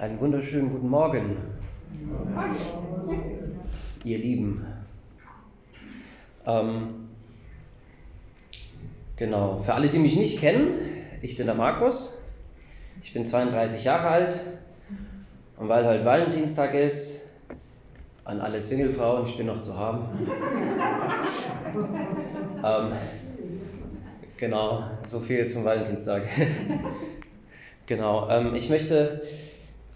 [0.00, 1.36] Einen wunderschönen guten Morgen,
[4.02, 4.64] ihr Lieben.
[6.46, 7.10] Ähm,
[9.16, 10.72] genau, für alle, die mich nicht kennen,
[11.20, 12.22] ich bin der Markus,
[13.02, 14.40] ich bin 32 Jahre alt
[15.58, 17.28] und weil heute Valentinstag ist,
[18.24, 20.08] an alle Singlefrauen, ich bin noch zu haben.
[22.64, 22.92] ähm,
[24.38, 26.26] genau, so viel zum Valentinstag.
[27.84, 29.20] genau, ähm, ich möchte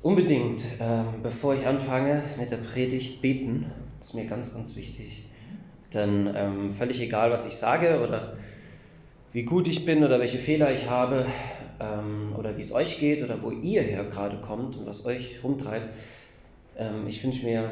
[0.05, 3.66] unbedingt, ähm, bevor ich anfange mit der Predigt, beten.
[3.98, 5.24] Das ist mir ganz, ganz wichtig.
[5.92, 8.37] Denn ähm, völlig egal, was ich sage oder
[9.32, 11.24] wie gut ich bin oder welche Fehler ich habe
[11.80, 15.43] ähm, oder wie es euch geht oder wo ihr her gerade kommt und was euch
[15.43, 15.88] rumtreibt,
[16.77, 17.71] ähm, ich wünsche mir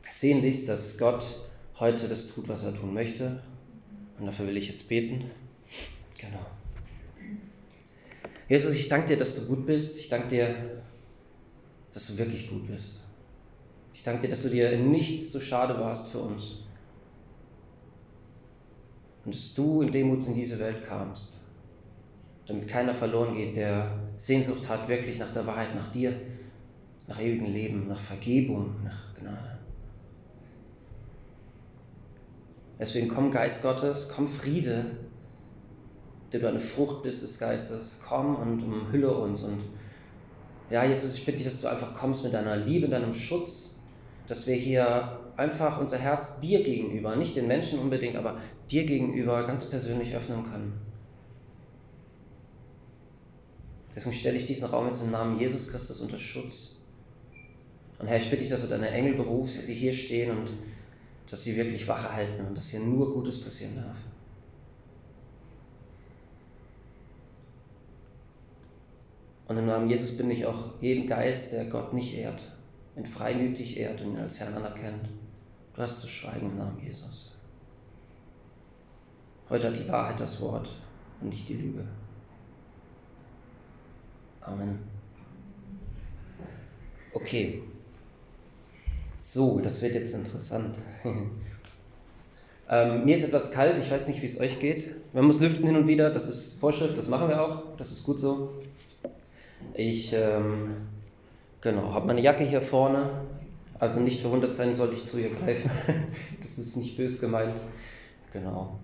[0.00, 1.48] sehnlichst, dass Gott
[1.80, 3.40] heute das tut, was er tun möchte.
[4.18, 5.30] Und dafür will ich jetzt beten.
[6.18, 6.44] Genau.
[8.50, 9.98] Jesus, ich danke dir, dass du gut bist.
[9.98, 10.54] Ich danke dir,
[11.94, 13.00] dass du wirklich gut bist.
[13.94, 16.64] Ich danke dir, dass du dir in nichts zu schade warst für uns.
[19.24, 21.38] Und dass du in Demut in diese Welt kamst,
[22.46, 26.14] damit keiner verloren geht, der Sehnsucht hat wirklich nach der Wahrheit, nach dir,
[27.06, 29.58] nach ewigem Leben, nach Vergebung, nach Gnade.
[32.78, 34.96] Deswegen komm Geist Gottes, komm Friede,
[36.32, 39.60] der du eine Frucht bist des Geistes, komm und umhülle uns und
[40.70, 43.80] ja, Jesus, ich bitte dich, dass du einfach kommst mit deiner Liebe, deinem Schutz,
[44.26, 48.38] dass wir hier einfach unser Herz dir gegenüber, nicht den Menschen unbedingt, aber
[48.70, 50.72] dir gegenüber ganz persönlich öffnen können.
[53.94, 56.76] Deswegen stelle ich diesen Raum jetzt im Namen Jesus Christus unter Schutz.
[57.98, 60.52] Und Herr, ich bitte dich, dass du deine Engel berufst, dass sie hier stehen und
[61.30, 63.98] dass sie wirklich Wache halten und dass hier nur Gutes passieren darf.
[69.46, 72.42] Und im Namen Jesus bin ich auch jeden Geist, der Gott nicht ehrt,
[72.96, 75.08] ihn freimütig ehrt und ihn als Herrn anerkennt.
[75.74, 77.32] Du hast zu schweigen im Namen Jesus.
[79.50, 80.70] Heute hat die Wahrheit das Wort
[81.20, 81.84] und nicht die Lüge.
[84.40, 84.78] Amen.
[87.12, 87.62] Okay.
[89.18, 90.78] So, das wird jetzt interessant.
[92.68, 94.94] ähm, mir ist etwas kalt, ich weiß nicht, wie es euch geht.
[95.14, 98.04] Man muss lüften hin und wieder, das ist Vorschrift, das machen wir auch, das ist
[98.04, 98.52] gut so.
[99.72, 100.76] Ich ähm,
[101.60, 103.10] genau, habe meine Jacke hier vorne.
[103.78, 105.70] Also nicht verwundert sein, sollte ich zu ihr greifen.
[106.40, 107.52] das ist nicht bös gemeint.
[108.32, 108.78] Genau.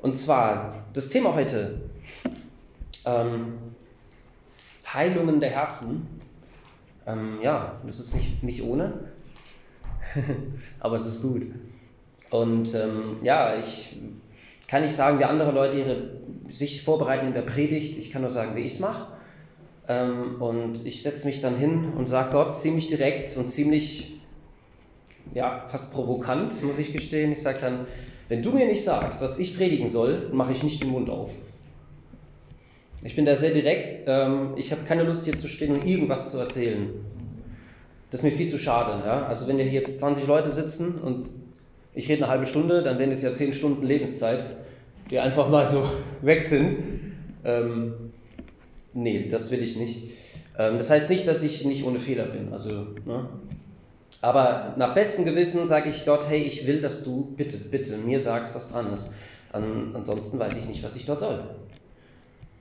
[0.00, 1.80] Und zwar das Thema heute:
[3.04, 3.54] ähm,
[4.92, 6.06] Heilungen der Herzen.
[7.06, 8.92] Ähm, ja, das ist nicht, nicht ohne,
[10.80, 11.46] aber es ist gut.
[12.30, 13.98] Und ähm, ja, ich
[14.68, 16.10] kann nicht sagen, wie andere Leute ihre,
[16.48, 17.98] sich vorbereiten in der Predigt.
[17.98, 19.06] Ich kann nur sagen, wie ich es mache.
[19.88, 24.20] Ähm, und ich setze mich dann hin und sage Gott ziemlich direkt und ziemlich,
[25.34, 27.32] ja, fast provokant, muss ich gestehen.
[27.32, 27.86] Ich sage dann,
[28.28, 31.34] wenn du mir nicht sagst, was ich predigen soll, mache ich nicht den Mund auf.
[33.04, 34.06] Ich bin da sehr direkt.
[34.06, 36.90] Ähm, ich habe keine Lust hier zu stehen und irgendwas zu erzählen.
[38.10, 39.04] Das ist mir viel zu schade.
[39.04, 39.26] Ja?
[39.26, 41.28] Also wenn hier jetzt 20 Leute sitzen und
[41.94, 44.44] ich rede eine halbe Stunde, dann wären es ja 10 Stunden Lebenszeit,
[45.10, 45.82] die einfach mal so
[46.22, 46.76] weg sind.
[47.44, 48.11] Ähm,
[48.94, 50.10] Nee, das will ich nicht.
[50.58, 52.52] Ähm, das heißt nicht, dass ich nicht ohne Fehler bin.
[52.52, 52.70] Also,
[53.04, 53.28] ne?
[54.20, 58.20] Aber nach bestem Gewissen sage ich Gott, hey, ich will, dass du bitte, bitte mir
[58.20, 59.10] sagst, was dran ist.
[59.52, 61.42] An, ansonsten weiß ich nicht, was ich dort soll.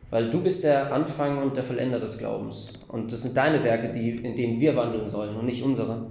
[0.10, 2.74] Weil du bist der Anfang und der Vollender des Glaubens.
[2.88, 6.08] Und das sind deine Werke, die, in denen wir wandeln sollen und nicht unsere.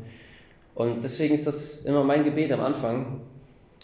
[0.74, 3.20] Und deswegen ist das immer mein Gebet am Anfang.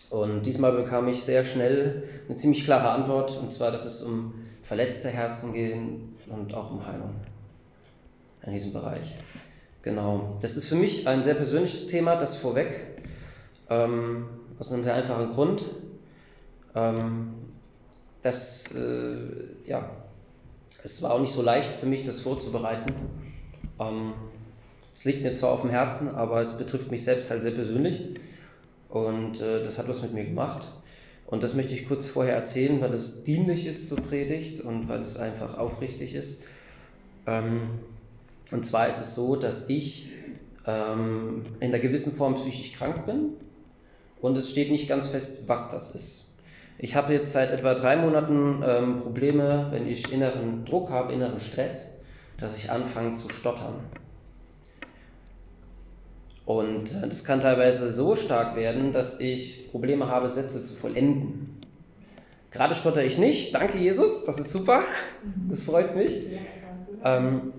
[0.09, 4.33] Und diesmal bekam ich sehr schnell eine ziemlich klare Antwort, und zwar, dass es um
[4.67, 7.15] verletzte Herzen gehen und auch um Heilung
[8.43, 9.15] in diesem Bereich.
[9.83, 12.81] Genau, das ist für mich ein sehr persönliches Thema, das vorweg,
[13.71, 14.27] ähm,
[14.59, 15.65] aus einem sehr einfachen Grund.
[16.75, 17.35] Ähm,
[18.23, 19.89] das, äh, ja,
[20.83, 22.93] es war auch nicht so leicht für mich, das vorzubereiten.
[23.79, 24.15] Ähm,
[24.93, 28.17] es liegt mir zwar auf dem Herzen, aber es betrifft mich selbst halt sehr persönlich
[28.89, 30.67] und äh, das hat was mit mir gemacht.
[31.27, 35.01] Und das möchte ich kurz vorher erzählen, weil es dienlich ist zur Predigt und weil
[35.03, 36.41] es einfach aufrichtig ist.
[37.27, 37.71] Ähm,
[38.53, 40.13] und zwar ist es so, dass ich
[40.67, 43.31] ähm, in einer gewissen Form psychisch krank bin
[44.21, 46.27] und es steht nicht ganz fest, was das ist.
[46.79, 51.41] Ich habe jetzt seit etwa drei Monaten ähm, Probleme, wenn ich inneren Druck habe, inneren
[51.41, 51.93] Stress,
[52.39, 53.75] dass ich anfange zu stottern.
[56.47, 61.61] Und äh, das kann teilweise so stark werden, dass ich Probleme habe, Sätze zu vollenden.
[62.51, 64.83] Gerade stotter ich nicht, danke Jesus, das ist super,
[65.49, 66.23] das freut mich.
[67.05, 67.53] Ähm,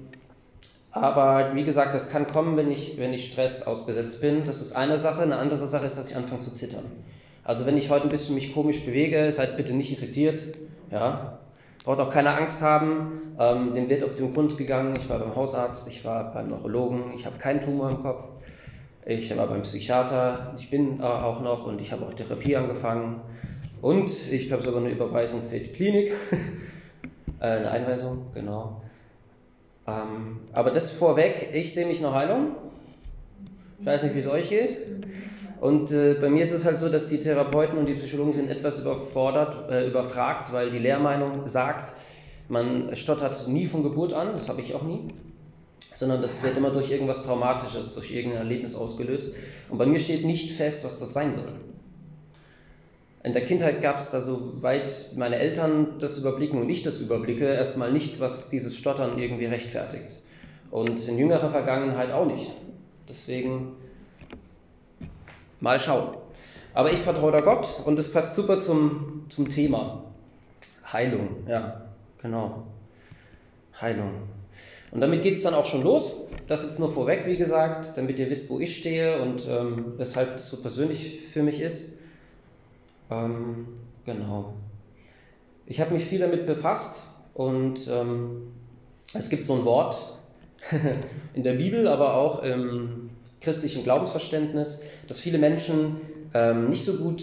[0.91, 4.43] Aber wie gesagt, das kann kommen, wenn ich, wenn ich Stress ausgesetzt bin.
[4.45, 5.21] Das ist eine Sache.
[5.21, 6.85] Eine andere Sache ist, dass ich anfange zu zittern.
[7.43, 10.41] Also wenn ich heute ein bisschen mich komisch bewege, seid bitte nicht irritiert.
[10.89, 11.37] Ja,
[11.83, 13.35] braucht auch keine Angst haben.
[13.37, 14.95] Ähm, dem wird auf den Grund gegangen.
[14.95, 18.23] Ich war beim Hausarzt, ich war beim Neurologen, ich habe keinen Tumor im Kopf.
[19.09, 23.21] Ich war beim Psychiater, ich bin auch noch und ich habe auch Therapie angefangen.
[23.81, 26.11] Und ich habe sogar eine Überweisung für die Klinik.
[27.39, 28.81] äh, eine Einweisung, genau.
[29.87, 32.57] Ähm, aber das vorweg, ich sehe mich noch Heilung.
[33.79, 34.75] Ich weiß nicht, wie es euch geht.
[35.61, 38.49] Und äh, bei mir ist es halt so, dass die Therapeuten und die Psychologen sind
[38.49, 41.93] etwas überfordert, äh, überfragt, weil die Lehrmeinung sagt,
[42.49, 45.07] man stottert nie von Geburt an, das habe ich auch nie,
[45.97, 49.33] sondern das wird immer durch irgendwas Traumatisches, durch irgendein Erlebnis ausgelöst.
[49.67, 51.51] Und bei mir steht nicht fest, was das sein soll.
[53.23, 57.45] In der Kindheit gab es da, soweit meine Eltern das überblicken und ich das überblicke,
[57.45, 60.17] erstmal nichts, was dieses Stottern irgendwie rechtfertigt.
[60.69, 62.51] Und in jüngerer Vergangenheit auch nicht.
[63.09, 63.71] Deswegen
[65.59, 66.15] mal schauen.
[66.75, 70.03] Aber ich vertraue da Gott und das passt super zum, zum Thema.
[70.93, 71.81] Heilung, ja,
[72.21, 72.67] genau.
[73.81, 74.36] Heilung.
[74.91, 76.27] Und damit geht es dann auch schon los.
[76.47, 80.33] Das jetzt nur vorweg, wie gesagt, damit ihr wisst, wo ich stehe und ähm, weshalb
[80.33, 81.93] das so persönlich für mich ist.
[83.11, 83.67] Ähm,
[84.05, 84.53] genau.
[85.65, 87.03] Ich habe mich viel damit befasst
[87.33, 88.41] und ähm,
[89.13, 90.17] es gibt so ein Wort
[91.33, 93.09] in der Bibel, aber auch im
[93.41, 95.97] christlichen Glaubensverständnis, dass viele Menschen
[96.33, 97.21] ähm, nicht so gut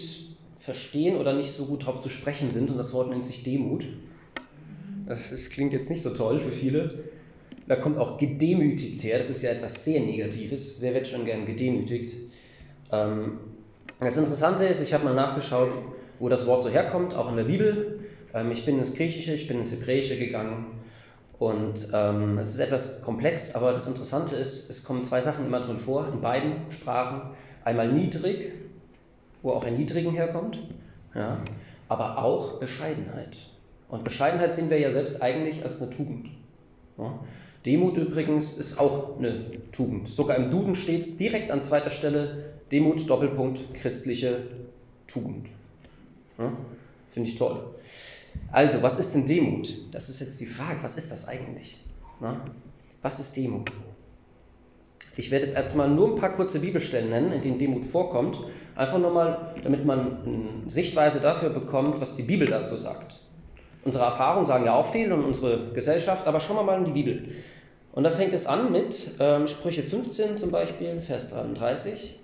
[0.55, 3.85] verstehen oder nicht so gut darauf zu sprechen sind und das Wort nennt sich Demut.
[5.07, 7.05] Das, das klingt jetzt nicht so toll für viele.
[7.67, 10.77] Da kommt auch gedemütigt her, das ist ja etwas sehr Negatives.
[10.81, 12.15] Wer wird schon gern gedemütigt?
[12.91, 13.39] Ähm,
[13.99, 15.73] das Interessante ist, ich habe mal nachgeschaut,
[16.19, 17.99] wo das Wort so herkommt, auch in der Bibel.
[18.33, 20.67] Ähm, ich bin ins Griechische, ich bin ins Hebräische gegangen
[21.39, 25.59] und ähm, es ist etwas komplex, aber das Interessante ist, es kommen zwei Sachen immer
[25.59, 27.21] drin vor, in beiden Sprachen.
[27.63, 28.53] Einmal niedrig,
[29.41, 30.59] wo auch ein Niedrigen herkommt,
[31.13, 31.41] ja,
[31.89, 33.37] aber auch Bescheidenheit.
[33.89, 36.29] Und Bescheidenheit sehen wir ja selbst eigentlich als eine Tugend.
[36.97, 37.19] Ja.
[37.65, 40.07] Demut übrigens ist auch eine Tugend.
[40.07, 44.37] Sogar im Duden steht es direkt an zweiter Stelle Demut, Doppelpunkt, christliche
[45.07, 45.49] Tugend.
[46.37, 46.51] Ja,
[47.07, 47.63] Finde ich toll.
[48.51, 49.93] Also, was ist denn Demut?
[49.93, 51.81] Das ist jetzt die Frage, was ist das eigentlich?
[52.19, 52.41] Na?
[53.01, 53.71] Was ist Demut?
[55.17, 58.39] Ich werde jetzt erstmal nur ein paar kurze Bibelstellen nennen, in denen Demut vorkommt.
[58.75, 63.21] Einfach nur mal, damit man eine Sichtweise dafür bekommt, was die Bibel dazu sagt.
[63.85, 66.91] Unsere Erfahrungen sagen ja auch viel und unsere Gesellschaft, aber schauen wir mal in die
[66.91, 67.23] Bibel.
[67.95, 72.19] Und da fängt es an mit ähm, Sprüche 15 zum Beispiel, Vers 33.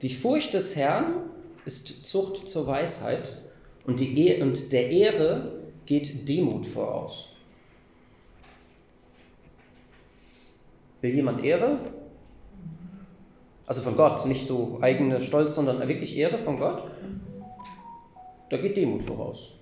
[0.00, 1.30] Die Furcht des Herrn
[1.66, 3.36] ist Zucht zur Weisheit
[3.86, 5.52] und, die e und der Ehre
[5.84, 7.28] geht Demut voraus.
[11.02, 11.76] Will jemand Ehre?
[13.66, 16.82] Also von Gott, nicht so eigene Stolz, sondern wirklich Ehre von Gott?
[18.48, 19.52] Da geht Demut voraus.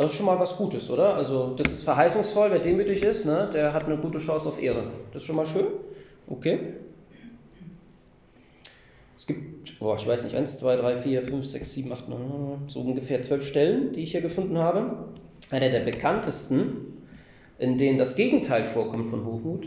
[0.00, 1.14] Also schon mal was Gutes, oder?
[1.14, 4.84] Also das ist verheißungsvoll, wer demütig ist, ne, der hat eine gute Chance auf Ehre.
[5.12, 5.66] Das ist schon mal schön.
[6.26, 6.58] Okay.
[9.14, 12.18] Es gibt, boah, ich weiß nicht, 1, 2, 3, 4, 5, 6, 7, 8, 9,
[12.66, 15.04] so ungefähr zwölf Stellen, die ich hier gefunden habe.
[15.50, 16.94] Einer der bekanntesten,
[17.58, 19.66] in denen das Gegenteil vorkommt von Hochmut,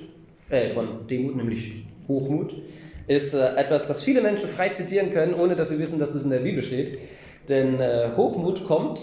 [0.50, 2.56] äh, von Demut, nämlich Hochmut,
[3.06, 6.24] ist äh, etwas, das viele Menschen frei zitieren können, ohne dass sie wissen, dass es
[6.24, 6.98] in der Bibel steht.
[7.50, 9.00] Denn äh, Hochmut kommt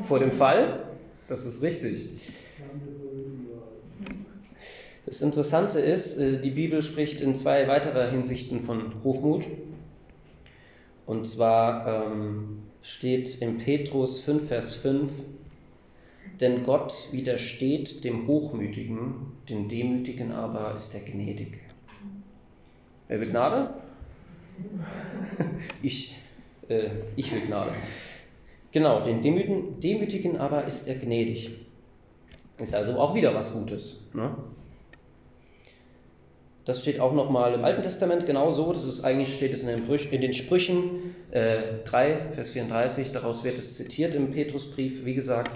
[0.00, 0.86] vor dem Fall,
[1.28, 2.10] das ist richtig.
[5.06, 9.44] Das Interessante ist, äh, die Bibel spricht in zwei weiterer Hinsichten von Hochmut.
[11.06, 15.10] Und zwar ähm, steht in Petrus 5, Vers 5,
[16.40, 19.14] denn Gott widersteht dem Hochmütigen,
[19.48, 21.60] dem Demütigen aber ist er gnädig.
[23.06, 23.74] Wer will Gnade?
[25.82, 26.16] ich,
[26.68, 27.74] äh, ich will Gnade.
[28.76, 31.50] Genau, den Demütigen aber ist er gnädig.
[32.60, 34.00] Ist also auch wieder was Gutes.
[34.12, 34.36] Ne?
[36.66, 38.70] Das steht auch nochmal im Alten Testament genauso.
[38.74, 43.12] Das ist eigentlich steht es in den, Brüch, in den Sprüchen äh, 3, Vers 34.
[43.12, 45.06] Daraus wird es zitiert im Petrusbrief.
[45.06, 45.52] Wie gesagt,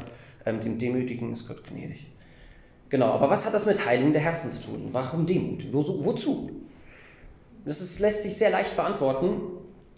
[0.47, 2.07] ähm, dem Demütigen ist Gott gnädig.
[2.89, 4.89] Genau, aber was hat das mit Heiligen der Herzen zu tun?
[4.93, 5.71] Warum Demut?
[5.75, 6.53] Wo, wozu?
[7.67, 9.43] Das ist, lässt sich sehr leicht beantworten.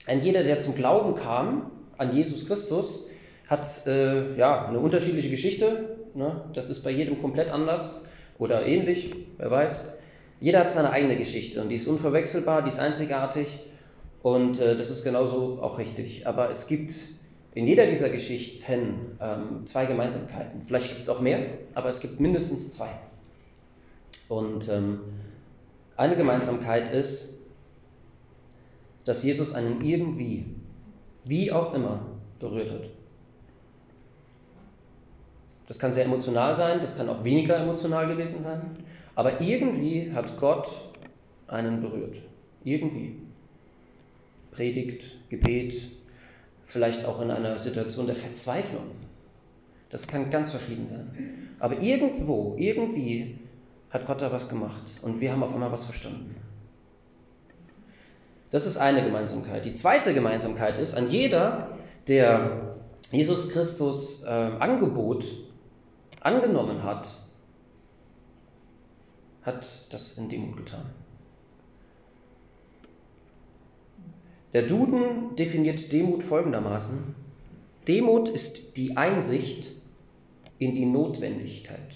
[0.08, 3.10] Ein jeder, der zum Glauben kam an Jesus Christus,
[3.52, 5.96] hat äh, ja, eine unterschiedliche Geschichte.
[6.14, 6.44] Ne?
[6.54, 8.02] Das ist bei jedem komplett anders
[8.38, 9.92] oder ähnlich, wer weiß.
[10.40, 13.60] Jeder hat seine eigene Geschichte und die ist unverwechselbar, die ist einzigartig
[14.22, 16.26] und äh, das ist genauso auch richtig.
[16.26, 16.90] Aber es gibt
[17.54, 20.64] in jeder dieser Geschichten ähm, zwei Gemeinsamkeiten.
[20.64, 21.38] Vielleicht gibt es auch mehr,
[21.74, 22.88] aber es gibt mindestens zwei.
[24.28, 25.00] Und ähm,
[25.96, 27.38] Eine Gemeinsamkeit ist,
[29.04, 30.46] dass Jesus einen irgendwie,
[31.24, 32.06] wie auch immer,
[32.38, 33.01] berührt hat.
[35.72, 38.60] Das kann sehr emotional sein, das kann auch weniger emotional gewesen sein,
[39.14, 40.68] aber irgendwie hat Gott
[41.46, 42.18] einen berührt.
[42.62, 43.16] Irgendwie.
[44.50, 45.88] Predigt, Gebet,
[46.66, 48.82] vielleicht auch in einer Situation der Verzweiflung.
[49.88, 51.10] Das kann ganz verschieden sein.
[51.58, 53.38] Aber irgendwo, irgendwie
[53.88, 56.36] hat Gott da was gemacht und wir haben auf einmal was verstanden.
[58.50, 59.64] Das ist eine Gemeinsamkeit.
[59.64, 62.74] Die zweite Gemeinsamkeit ist, an jeder, der
[63.10, 65.24] Jesus Christus äh, Angebot
[66.24, 67.08] angenommen hat,
[69.42, 70.90] hat das in Demut getan.
[74.52, 77.14] Der Duden definiert Demut folgendermaßen.
[77.88, 79.72] Demut ist die Einsicht
[80.58, 81.94] in die Notwendigkeit.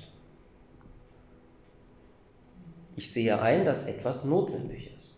[2.97, 5.17] Ich sehe ein, dass etwas notwendig ist.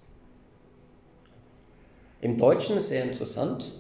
[2.21, 3.78] Im Deutschen ist sehr interessant.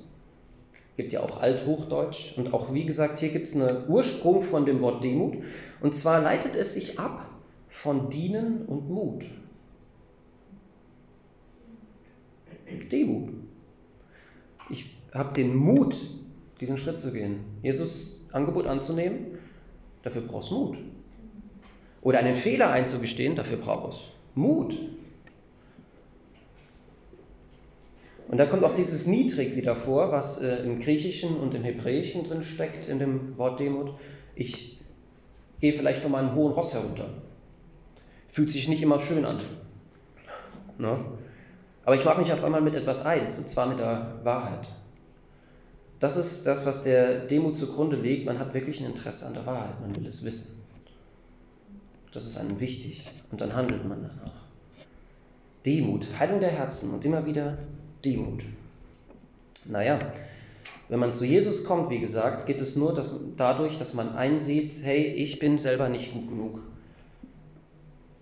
[0.98, 2.36] Gibt ja auch Althochdeutsch.
[2.36, 5.36] Und auch, wie gesagt, hier gibt es einen Ursprung von dem Wort Demut.
[5.80, 7.24] Und zwar leitet es sich ab
[7.68, 9.24] von Dienen und Mut.
[12.90, 13.28] Demut.
[14.70, 15.94] Ich habe den Mut,
[16.60, 17.44] diesen Schritt zu gehen.
[17.62, 19.38] Jesus Angebot anzunehmen,
[20.02, 20.78] dafür brauchst Mut.
[22.02, 24.76] Oder einen Fehler einzugestehen, dafür brauchst Mut.
[28.28, 32.24] Und da kommt auch dieses Niedrig wieder vor, was äh, im Griechischen und im Hebräischen
[32.24, 33.94] drin steckt, in dem Wort Demut.
[34.34, 34.80] Ich
[35.60, 37.08] gehe vielleicht von meinem hohen Ross herunter.
[38.28, 39.38] Fühlt sich nicht immer schön an.
[40.76, 40.96] Ne?
[41.84, 44.68] Aber ich mache mich auf einmal mit etwas eins, und zwar mit der Wahrheit.
[45.98, 48.26] Das ist das, was der Demut zugrunde legt.
[48.26, 50.62] Man hat wirklich ein Interesse an der Wahrheit, man will es wissen.
[52.12, 54.32] Das ist einem wichtig und dann handelt man danach.
[55.64, 57.58] Demut, Heilung der Herzen und immer wieder
[58.04, 58.44] Demut.
[59.66, 59.98] Naja,
[60.88, 64.74] wenn man zu Jesus kommt, wie gesagt, geht es nur dass, dadurch, dass man einsieht,
[64.82, 66.62] hey, ich bin selber nicht gut genug.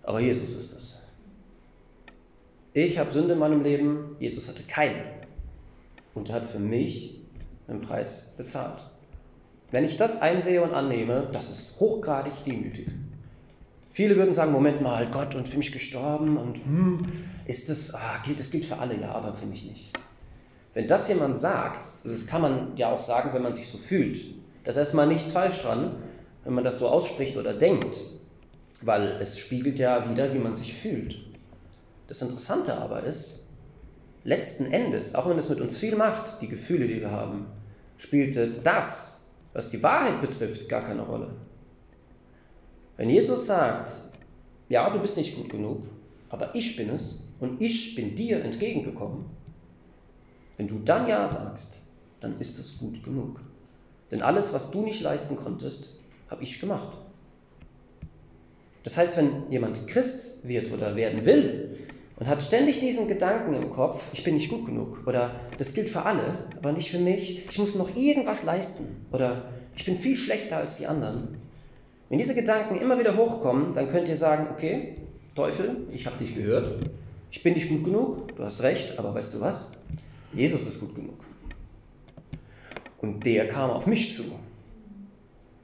[0.03, 0.99] Aber Jesus ist es.
[2.73, 5.03] Ich habe Sünde in meinem Leben, Jesus hatte keine.
[6.13, 7.21] Und er hat für mich
[7.67, 8.83] einen Preis bezahlt.
[9.71, 12.87] Wenn ich das einsehe und annehme, das ist hochgradig demütig.
[13.89, 17.05] Viele würden sagen, Moment mal, Gott und für mich gestorben und hm,
[17.47, 19.97] ist das, ah, gilt, das gilt für alle, ja, aber für mich nicht.
[20.73, 24.19] Wenn das jemand sagt, das kann man ja auch sagen, wenn man sich so fühlt,
[24.63, 25.95] da ist erstmal nichts falsch dran,
[26.43, 28.01] wenn man das so ausspricht oder denkt,
[28.83, 31.15] weil es spiegelt ja wieder, wie man sich fühlt.
[32.07, 33.45] Das Interessante aber ist,
[34.23, 37.47] letzten Endes, auch wenn es mit uns viel macht, die Gefühle, die wir haben,
[37.95, 41.33] spielte das, was die Wahrheit betrifft, gar keine Rolle.
[42.97, 44.01] Wenn Jesus sagt,
[44.69, 45.83] ja, du bist nicht gut genug,
[46.29, 49.25] aber ich bin es und ich bin dir entgegengekommen,
[50.57, 51.83] wenn du dann Ja sagst,
[52.19, 53.39] dann ist es gut genug.
[54.11, 56.97] Denn alles, was du nicht leisten konntest, habe ich gemacht.
[58.83, 61.77] Das heißt, wenn jemand Christ wird oder werden will
[62.15, 65.89] und hat ständig diesen Gedanken im Kopf, ich bin nicht gut genug oder das gilt
[65.89, 69.43] für alle, aber nicht für mich, ich muss noch irgendwas leisten oder
[69.75, 71.37] ich bin viel schlechter als die anderen,
[72.09, 74.95] wenn diese Gedanken immer wieder hochkommen, dann könnt ihr sagen, okay,
[75.35, 76.79] Teufel, ich habe dich gehört,
[77.37, 79.71] ich bin nicht gut genug, du hast recht, aber weißt du was?
[80.33, 81.19] Jesus ist gut genug.
[82.97, 84.23] Und der kam auf mich zu.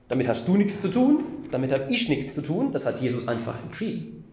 [0.08, 3.28] Damit hast du nichts zu tun, damit habe ich nichts zu tun, das hat Jesus
[3.28, 4.24] einfach entschieden.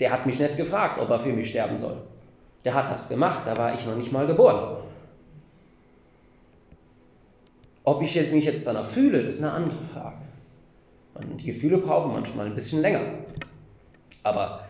[0.00, 1.98] Der hat mich nicht gefragt, ob er für mich sterben soll.
[2.64, 4.82] Der hat das gemacht, da war ich noch nicht mal geboren.
[7.84, 10.18] Ob ich mich jetzt danach fühle, das ist eine andere Frage.
[11.38, 13.02] Die Gefühle brauchen manchmal ein bisschen länger.
[14.24, 14.68] Aber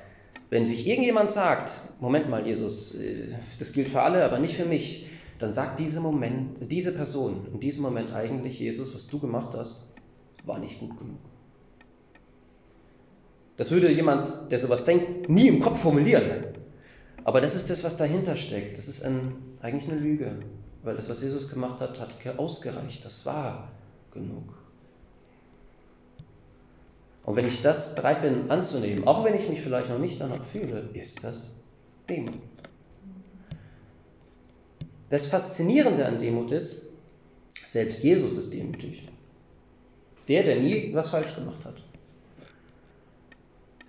[0.51, 3.29] wenn sich irgendjemand sagt, Moment mal, Jesus, äh,
[3.59, 5.07] das gilt für alle, aber nicht für mich,
[5.39, 9.83] dann sagt diese, Moment, diese Person in diesem Moment eigentlich, Jesus, was du gemacht hast,
[10.45, 11.19] war nicht gut genug.
[13.57, 16.31] Das würde jemand, der sowas denkt, nie im Kopf formulieren.
[17.25, 18.77] Aber das ist das, was dahinter steckt.
[18.77, 20.41] Das ist ein, eigentlich eine Lüge.
[20.83, 23.05] Weil das, was Jesus gemacht hat, hat ausgereicht.
[23.05, 23.69] Das war
[24.11, 24.60] genug.
[27.25, 30.43] Und wenn ich das bereit bin anzunehmen, auch wenn ich mich vielleicht noch nicht danach
[30.43, 31.51] fühle, ist das
[32.09, 32.35] Demut.
[35.11, 36.87] Das Faszinierende an Demut ist,
[37.67, 39.09] selbst Jesus ist demütig.
[40.29, 41.83] Der, der nie was falsch gemacht hat.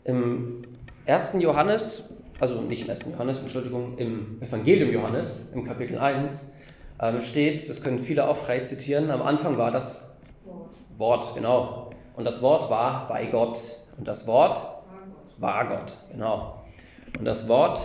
[0.03, 0.63] Im
[1.05, 1.35] 1.
[1.39, 3.05] Johannes, also nicht im 1.
[3.11, 6.53] Johannes, Entschuldigung, im Evangelium Johannes, im Kapitel 1,
[7.00, 11.90] ähm, steht, das können viele auch frei zitieren, am Anfang war das Wort, Wort genau.
[12.15, 13.77] Und das Wort war bei Gott.
[13.98, 14.62] Und das Wort
[15.38, 16.62] war Gott, genau.
[17.18, 17.80] Und das Wort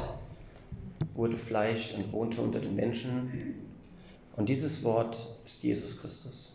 [1.14, 3.70] wurde Fleisch und wohnte unter den Menschen.
[4.36, 6.52] Und dieses Wort ist Jesus Christus.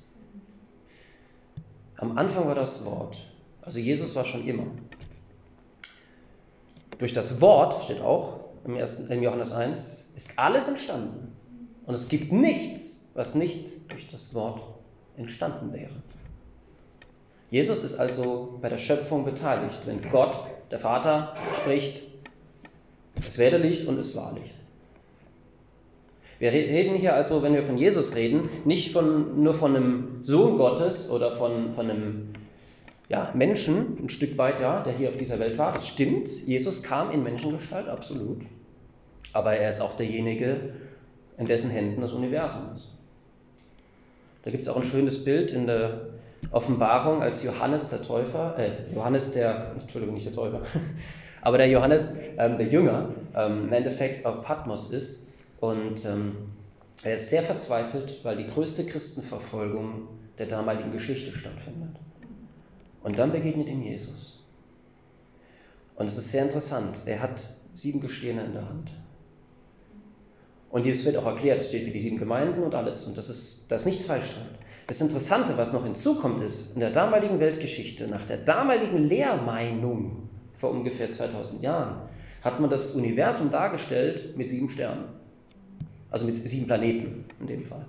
[1.98, 3.18] Am Anfang war das Wort.
[3.62, 4.66] Also Jesus war schon immer.
[6.98, 11.36] Durch das Wort, steht auch im, ersten, im Johannes 1, ist alles entstanden.
[11.86, 14.62] Und es gibt nichts, was nicht durch das Wort
[15.18, 16.04] entstanden wäre.
[17.52, 20.40] Jesus ist also bei der Schöpfung beteiligt, wenn Gott,
[20.72, 22.04] der Vater, spricht,
[23.20, 24.56] es werde Licht und es war Licht.
[26.40, 30.58] Wir reden hier also, wenn wir von Jesus reden, nicht von, nur von einem Sohn
[30.58, 32.30] Gottes oder von, von einem
[33.10, 35.74] ja, Menschen ein Stück weiter, der hier auf dieser Welt war.
[35.74, 38.44] Das stimmt, Jesus kam in Menschengestalt, absolut.
[39.34, 40.74] Aber er ist auch derjenige,
[41.38, 42.92] in dessen Händen das Universum ist.
[44.44, 46.11] Da gibt es auch ein schönes Bild in der
[46.52, 50.62] Offenbarung, als Johannes der Täufer, äh, Johannes der, Entschuldigung, nicht der Täufer,
[51.42, 55.28] aber der Johannes, ähm, der Jünger, ähm, im Endeffekt auf Patmos ist
[55.60, 56.36] und ähm,
[57.04, 61.96] er ist sehr verzweifelt, weil die größte Christenverfolgung der damaligen Geschichte stattfindet.
[63.04, 64.40] Und dann begegnet ihm Jesus.
[65.96, 67.02] Und es ist sehr interessant.
[67.06, 67.44] Er hat
[67.74, 68.92] sieben Gestirne in der Hand.
[70.70, 73.04] Und dies wird auch erklärt, es steht für die sieben Gemeinden und alles.
[73.04, 74.48] Und das ist, da ist nichts falsch dran.
[74.92, 80.72] Das Interessante, was noch hinzukommt, ist, in der damaligen Weltgeschichte, nach der damaligen Lehrmeinung vor
[80.72, 82.10] ungefähr 2000 Jahren,
[82.42, 85.06] hat man das Universum dargestellt mit sieben Sternen.
[86.10, 87.86] Also mit sieben Planeten in dem Fall.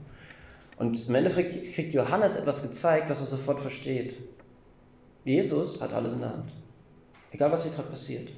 [0.77, 4.15] Und im Endeffekt kriegt Johannes etwas gezeigt, das er sofort versteht.
[5.25, 6.53] Jesus hat alles in der Hand.
[7.33, 8.29] Egal, was hier gerade passiert.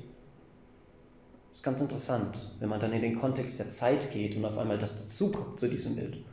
[1.51, 4.57] Das ist ganz interessant, wenn man dann in den Kontext der Zeit geht und auf
[4.57, 6.25] einmal das dazukommt zu diesem Bild.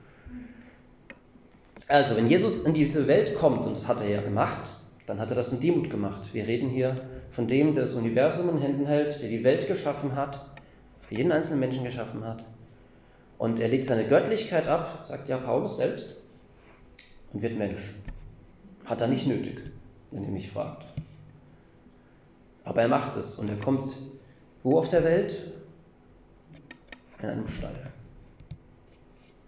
[1.91, 4.62] Also, wenn Jesus in diese Welt kommt, und das hat er ja gemacht,
[5.05, 6.33] dann hat er das in Demut gemacht.
[6.33, 6.95] Wir reden hier
[7.31, 10.45] von dem, der das Universum in Händen hält, der die Welt geschaffen hat,
[11.01, 12.45] für jeden einzelnen Menschen geschaffen hat.
[13.38, 16.15] Und er legt seine Göttlichkeit ab, sagt ja Paulus selbst,
[17.34, 17.82] und wird Mensch.
[18.86, 19.60] Hat er nicht nötig
[20.12, 20.86] wenn ihr mich fragt.
[22.63, 23.97] Aber er macht es und er kommt
[24.63, 25.51] wo auf der Welt?
[27.21, 27.91] In einem Stall.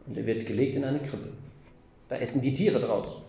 [0.08, 1.30] Und er wird gelegt in eine Krippe.
[2.10, 3.22] Da essen die Tiere draus.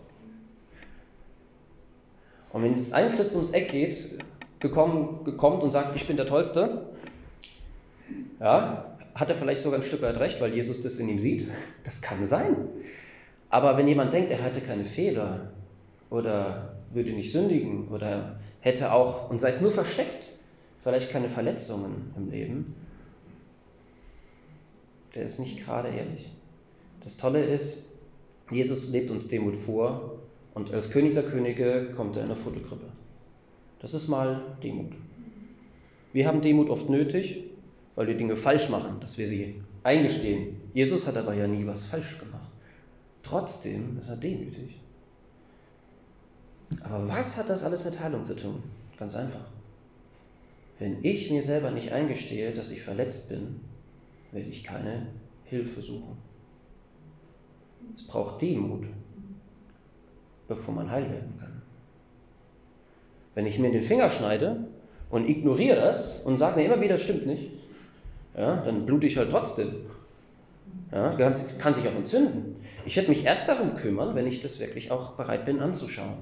[2.51, 4.17] Und wenn jetzt ein Christ ums Eck geht,
[4.59, 6.87] gekommen, kommt und sagt, ich bin der Tollste,
[8.39, 11.47] ja, hat er vielleicht sogar ein Stück weit recht, weil Jesus das in ihm sieht.
[11.83, 12.55] Das kann sein.
[13.49, 15.51] Aber wenn jemand denkt, er hatte keine Fehler
[16.09, 20.29] oder würde nicht sündigen oder hätte auch, und sei es nur versteckt,
[20.79, 22.75] vielleicht keine Verletzungen im Leben,
[25.13, 26.31] der ist nicht gerade ehrlich.
[27.03, 27.85] Das Tolle ist,
[28.51, 30.19] Jesus lebt uns Demut vor
[30.53, 32.87] und als König der Könige kommt er in eine Fotogrippe.
[33.79, 34.93] Das ist mal Demut.
[36.13, 37.43] Wir haben Demut oft nötig,
[37.95, 40.57] weil wir Dinge falsch machen, dass wir sie eingestehen.
[40.73, 42.51] Jesus hat aber ja nie was falsch gemacht.
[43.23, 44.79] Trotzdem ist er demütig.
[46.81, 48.61] Aber was hat das alles mit Heilung zu tun?
[48.97, 49.45] Ganz einfach.
[50.79, 53.61] Wenn ich mir selber nicht eingestehe, dass ich verletzt bin,
[54.31, 55.07] werde ich keine
[55.45, 56.17] Hilfe suchen.
[57.93, 58.85] Es braucht Demut,
[60.47, 61.61] bevor man heil werden kann.
[63.35, 64.65] Wenn ich mir den Finger schneide
[65.09, 67.51] und ignoriere das und sage mir immer wieder, das stimmt nicht,
[68.37, 69.73] ja, dann blute ich halt trotzdem.
[70.91, 72.55] Ja, kann, kann sich auch entzünden.
[72.85, 76.17] Ich werde mich erst darum kümmern, wenn ich das wirklich auch bereit bin anzuschauen.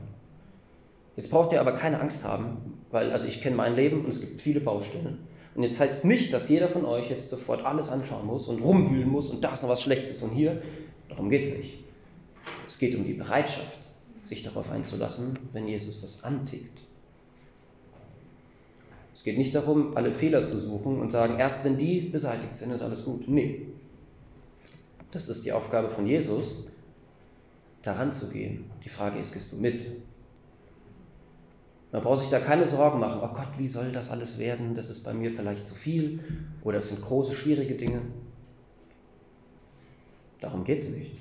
[1.16, 4.22] Jetzt braucht ihr aber keine Angst haben, weil also ich kenne mein Leben und es
[4.22, 5.20] gibt viele Baustellen.
[5.56, 9.10] Und jetzt heißt nicht, dass jeder von euch jetzt sofort alles anschauen muss und rumwühlen
[9.10, 10.62] muss und da ist noch was Schlechtes und hier.
[11.14, 11.76] Darum geht es nicht.
[12.66, 13.88] Es geht um die Bereitschaft,
[14.24, 16.82] sich darauf einzulassen, wenn Jesus das antickt.
[19.14, 22.72] Es geht nicht darum, alle Fehler zu suchen und sagen, erst wenn die beseitigt sind,
[22.72, 23.28] ist alles gut.
[23.28, 23.68] Nee.
[25.12, 26.66] Das ist die Aufgabe von Jesus,
[27.84, 28.72] daran zu gehen.
[28.84, 29.86] Die Frage ist, gehst du mit?
[31.92, 33.22] Man braucht sich da keine Sorgen machen.
[33.22, 34.74] Oh Gott, wie soll das alles werden?
[34.74, 36.20] Das ist bei mir vielleicht zu viel
[36.64, 38.02] oder es sind große, schwierige Dinge.
[40.44, 41.12] Darum geht es nicht.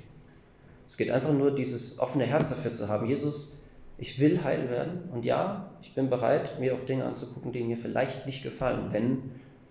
[0.89, 3.07] Es geht einfach nur, dieses offene Herz dafür zu haben.
[3.07, 3.57] Jesus,
[3.99, 7.77] ich will heil werden und ja, ich bin bereit, mir auch Dinge anzugucken, die mir
[7.77, 9.31] vielleicht nicht gefallen, wenn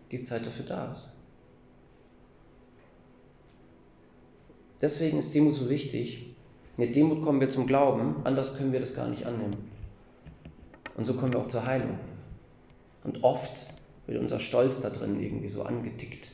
[0.09, 1.09] die Zeit dafür da ist.
[4.81, 6.33] Deswegen ist Demut so wichtig.
[6.77, 9.57] Mit Demut kommen wir zum Glauben, anders können wir das gar nicht annehmen.
[10.95, 11.99] Und so kommen wir auch zur Heilung.
[13.03, 13.51] Und oft
[14.07, 16.30] wird unser Stolz da drin irgendwie so angetickt.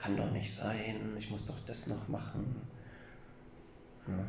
[0.00, 2.56] Kann doch nicht sein, ich muss doch das noch machen.
[4.08, 4.24] Ja.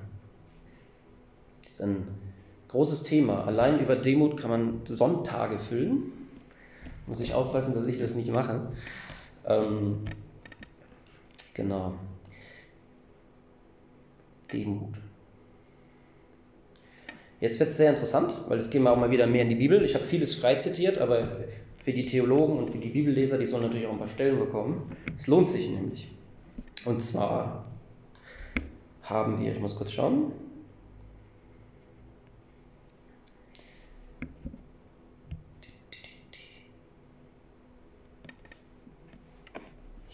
[1.63, 2.07] Das ist ein
[2.67, 3.45] großes Thema.
[3.45, 6.11] Allein über Demut kann man Sonntage füllen.
[7.07, 8.69] Muss ich aufpassen, dass ich das nicht mache.
[9.45, 10.03] Ähm,
[11.53, 11.95] genau.
[14.51, 14.99] Demut.
[17.39, 19.55] Jetzt wird es sehr interessant, weil jetzt gehen wir auch mal wieder mehr in die
[19.55, 19.83] Bibel.
[19.83, 21.27] Ich habe vieles frei zitiert, aber
[21.81, 24.95] für die Theologen und für die Bibelleser, die sollen natürlich auch ein paar Stellen bekommen.
[25.15, 26.11] Es lohnt sich nämlich.
[26.85, 27.65] Und zwar
[29.03, 30.31] haben wir, ich muss kurz schauen,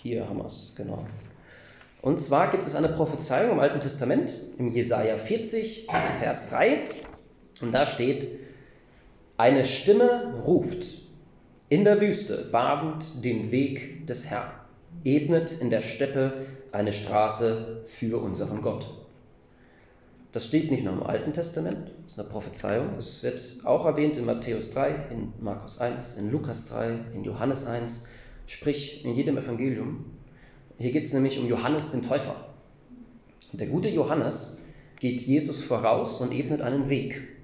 [0.08, 1.06] Hier haben wir es, genau.
[2.02, 6.86] Und zwar gibt es eine Prophezeiung im Alten Testament, im Jesaja 40, Vers 3.
[7.62, 8.26] Und da steht:
[9.36, 11.07] Eine Stimme ruft
[11.70, 14.52] in der Wüste, badend den Weg des Herrn,
[15.04, 18.88] ebnet in der Steppe eine Straße für unseren Gott.
[20.32, 22.96] Das steht nicht nur im Alten Testament, das ist eine Prophezeiung.
[22.98, 27.66] Es wird auch erwähnt in Matthäus 3, in Markus 1, in Lukas 3, in Johannes
[27.66, 28.06] 1,
[28.46, 30.06] sprich in jedem Evangelium.
[30.78, 32.36] Hier geht es nämlich um Johannes den Täufer.
[33.52, 34.60] Der gute Johannes
[35.00, 37.37] geht Jesus voraus und ebnet einen Weg.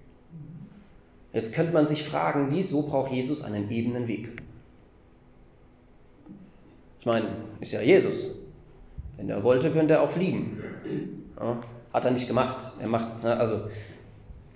[1.34, 4.30] Jetzt könnte man sich fragen, wieso braucht Jesus einen ebenen Weg?
[7.00, 7.28] Ich meine,
[7.60, 8.36] ist ja Jesus.
[9.18, 10.62] Wenn er wollte, könnte er auch fliegen.
[11.38, 11.60] Ja,
[11.92, 12.56] hat er nicht gemacht.
[12.80, 13.62] Er macht, ne, also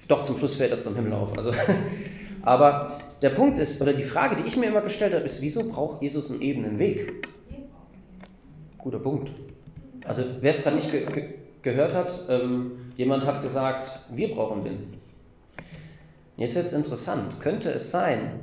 [0.08, 1.36] doch zum Schluss fährt er zum Himmel auf.
[1.36, 1.52] Also,
[2.44, 5.70] aber der Punkt ist, oder die Frage, die ich mir immer gestellt habe, ist, wieso
[5.70, 7.28] braucht Jesus einen ebenen Weg?
[8.78, 9.32] Guter Punkt.
[10.06, 14.64] Also wer es gerade nicht ge ge gehört hat, ähm, jemand hat gesagt, wir brauchen
[14.64, 14.94] den.
[16.38, 17.40] Jetzt wird es interessant.
[17.40, 18.40] Könnte es sein,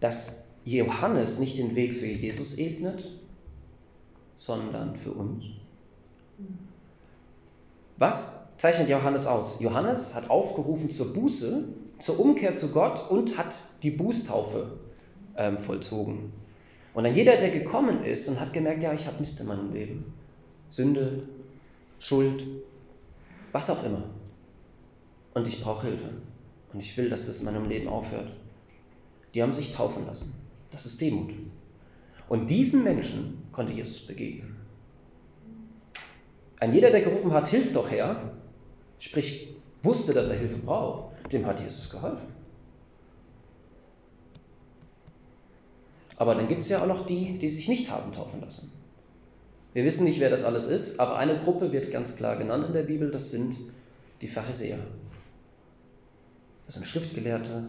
[0.00, 3.10] dass Johannes nicht den Weg für Jesus ebnet,
[4.36, 5.44] sondern für uns?
[7.96, 9.60] Was zeichnet Johannes aus?
[9.60, 11.64] Johannes hat aufgerufen zur Buße,
[11.98, 14.78] zur Umkehr zu Gott und hat die Bußtaufe
[15.36, 16.32] ähm, vollzogen.
[16.94, 19.72] Und dann jeder, der gekommen ist und hat gemerkt, ja, ich habe Mist in meinem
[19.72, 20.12] Leben,
[20.68, 21.22] Sünde,
[21.98, 22.44] Schuld,
[23.52, 24.04] was auch immer.
[25.34, 26.08] Und ich brauche Hilfe.
[26.72, 28.38] Und ich will, dass das in meinem Leben aufhört.
[29.34, 30.34] Die haben sich taufen lassen.
[30.70, 31.32] Das ist Demut.
[32.28, 34.56] Und diesen Menschen konnte Jesus begegnen.
[36.60, 38.32] Ein jeder, der gerufen hat, hilf doch her,
[38.98, 42.28] sprich, wusste, dass er Hilfe braucht, dem hat Jesus geholfen.
[46.16, 48.72] Aber dann gibt es ja auch noch die, die sich nicht haben taufen lassen.
[49.72, 52.72] Wir wissen nicht, wer das alles ist, aber eine Gruppe wird ganz klar genannt in
[52.72, 53.56] der Bibel, das sind
[54.20, 54.78] die Pharisäer.
[56.68, 57.64] Das sind Schriftgelehrte,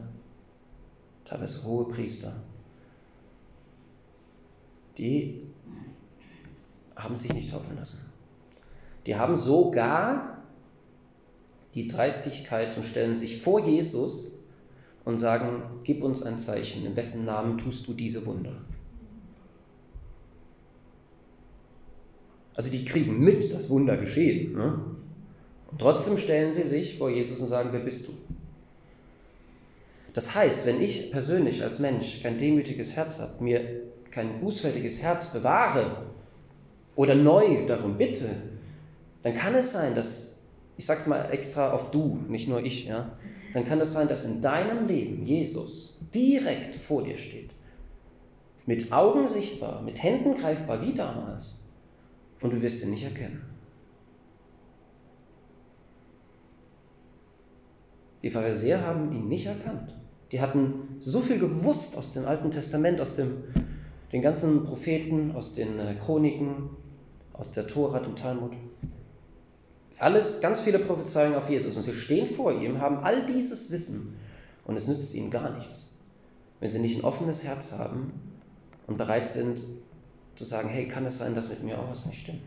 [1.23, 2.33] teilweise hohe Priester.
[4.97, 5.41] Die
[6.97, 7.99] haben sich nicht taufen lassen.
[9.05, 10.43] Die haben sogar
[11.75, 14.39] die Dreistigkeit und stellen sich vor Jesus
[15.05, 18.51] und sagen, gib uns ein Zeichen, in wessen Namen tust du diese Wunder.
[22.53, 24.51] Also die kriegen mit, das Wunder geschehen.
[24.51, 24.77] Ne?
[25.71, 28.11] Und trotzdem stellen sie sich vor Jesus und sagen, wer bist du?
[30.13, 35.31] Das heißt, wenn ich persönlich als Mensch kein demütiges Herz habe, mir kein bußfertiges Herz
[35.31, 36.05] bewahre
[36.95, 38.29] oder neu darum bitte,
[39.21, 40.39] dann kann es sein, dass,
[40.77, 43.17] ich sage es mal extra auf du, nicht nur ich, ja,
[43.53, 47.51] dann kann es sein, dass in deinem Leben Jesus direkt vor dir steht.
[48.65, 51.59] Mit Augen sichtbar, mit Händen greifbar, wie damals.
[52.41, 53.43] Und du wirst ihn nicht erkennen.
[58.21, 59.98] Die Pharisäer haben ihn nicht erkannt.
[60.31, 63.43] Die hatten so viel gewusst aus dem Alten Testament, aus dem,
[64.11, 66.69] den ganzen Propheten, aus den äh, Chroniken,
[67.33, 68.51] aus der Tora, dem Talmud.
[69.97, 71.75] Alles, ganz viele Prophezeiungen auf Jesus.
[71.75, 74.15] Und sie stehen vor ihm, haben all dieses Wissen
[74.65, 75.97] und es nützt ihnen gar nichts,
[76.59, 78.13] wenn sie nicht ein offenes Herz haben
[78.87, 79.61] und bereit sind
[80.35, 82.41] zu sagen, hey, kann es sein, dass mit mir auch was nicht stimmt?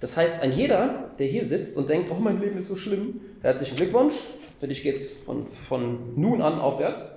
[0.00, 3.20] Das heißt, ein jeder, der hier sitzt und denkt, oh, mein Leben ist so schlimm,
[3.42, 4.14] herzlichen Glückwunsch,
[4.60, 7.08] für dich geht es von, von nun an aufwärts,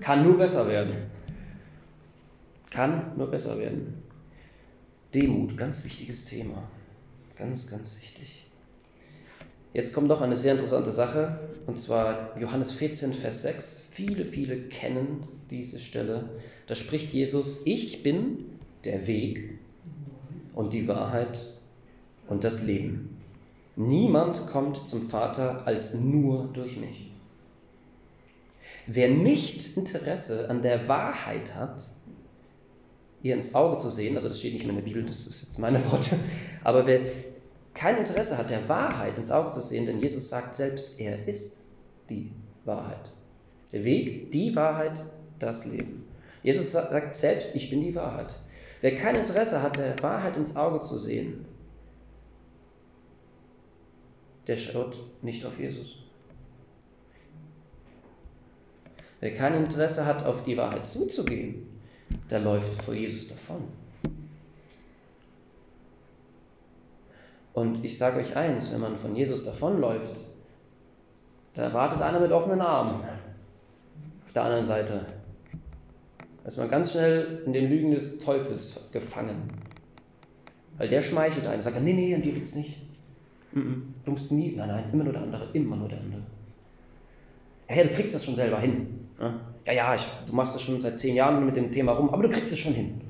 [0.00, 0.94] kann nur besser werden.
[2.68, 4.02] Kann nur besser werden.
[5.14, 6.68] Demut, ganz wichtiges Thema.
[7.36, 8.44] Ganz, ganz wichtig.
[9.72, 13.86] Jetzt kommt noch eine sehr interessante Sache, und zwar Johannes 14, Vers 6.
[13.88, 16.28] Viele, viele kennen diese Stelle.
[16.66, 18.44] Da spricht Jesus, ich bin
[18.84, 19.58] der Weg
[20.52, 21.46] und die Wahrheit
[22.28, 23.21] und das Leben.
[23.76, 27.12] Niemand kommt zum Vater als nur durch mich.
[28.86, 31.90] Wer nicht Interesse an der Wahrheit hat,
[33.22, 35.42] ihr ins Auge zu sehen, also das steht nicht mehr in der Bibel, das ist
[35.44, 36.18] jetzt meine Worte,
[36.64, 37.00] aber wer
[37.74, 41.56] kein Interesse hat, der Wahrheit ins Auge zu sehen, denn Jesus sagt selbst, er ist
[42.10, 42.30] die
[42.64, 43.10] Wahrheit.
[43.72, 44.92] Der Weg, die Wahrheit,
[45.38, 46.04] das Leben.
[46.42, 48.34] Jesus sagt selbst, ich bin die Wahrheit.
[48.80, 51.46] Wer kein Interesse hat, der Wahrheit ins Auge zu sehen,
[54.46, 55.96] der schaut nicht auf Jesus.
[59.20, 61.66] Wer kein Interesse hat, auf die Wahrheit zuzugehen,
[62.28, 63.62] der läuft vor Jesus davon.
[67.52, 70.16] Und ich sage euch eins, wenn man von Jesus davonläuft,
[71.54, 73.00] da wartet einer mit offenen Armen.
[74.24, 75.06] Auf der anderen Seite
[76.44, 79.52] ist man ganz schnell in den Lügen des Teufels gefangen.
[80.78, 82.56] Weil der schmeichelt einen, sagt, nee, nee, an dir liegt es
[83.54, 83.66] nicht.
[84.04, 86.22] Du musst nie, nein, nein, immer nur der andere, immer nur der andere.
[87.68, 89.00] Ja, du kriegst das schon selber hin.
[89.66, 92.24] Ja, ja, ich, du machst das schon seit zehn Jahren mit dem Thema rum, aber
[92.24, 93.00] du kriegst es schon hin.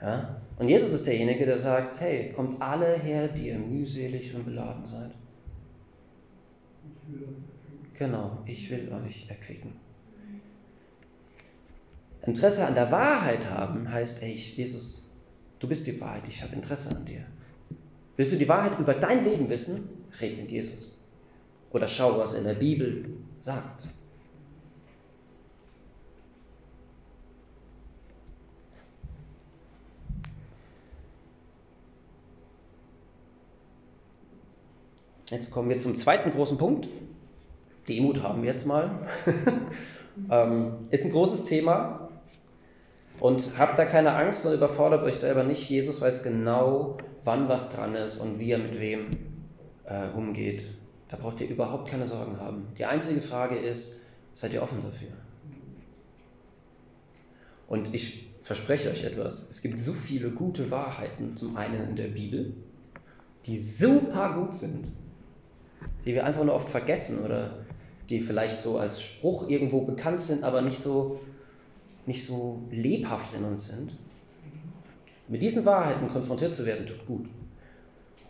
[0.00, 0.40] Ja?
[0.58, 4.84] Und Jesus ist derjenige, der sagt, hey, kommt alle her, die ihr mühselig und beladen
[4.84, 5.10] seid.
[7.94, 9.72] Genau, ich will euch erquicken.
[12.24, 15.10] Interesse an der Wahrheit haben heißt, ey, Jesus,
[15.58, 17.24] du bist die Wahrheit, ich habe Interesse an dir.
[18.16, 20.06] Willst du die Wahrheit über dein Leben wissen?
[20.20, 20.98] Red mit Jesus.
[21.70, 23.88] Oder schau, was in der Bibel sagt.
[35.30, 36.88] Jetzt kommen wir zum zweiten großen Punkt.
[37.88, 39.08] Demut haben wir jetzt mal.
[40.30, 42.10] ähm, ist ein großes Thema.
[43.20, 45.68] Und habt da keine Angst und überfordert euch selber nicht.
[45.68, 49.06] Jesus weiß genau, wann was dran ist und wie er mit wem
[49.84, 50.64] äh, umgeht.
[51.08, 52.68] Da braucht ihr überhaupt keine Sorgen haben.
[52.78, 54.00] Die einzige Frage ist,
[54.32, 55.08] seid ihr offen dafür?
[57.68, 59.48] Und ich verspreche euch etwas.
[59.48, 62.54] Es gibt so viele gute Wahrheiten, zum einen in der Bibel,
[63.46, 64.88] die super gut sind
[66.04, 67.58] die wir einfach nur oft vergessen oder
[68.08, 71.20] die vielleicht so als Spruch irgendwo bekannt sind, aber nicht so,
[72.06, 73.92] nicht so lebhaft in uns sind.
[75.28, 77.26] Mit diesen Wahrheiten konfrontiert zu werden, tut gut.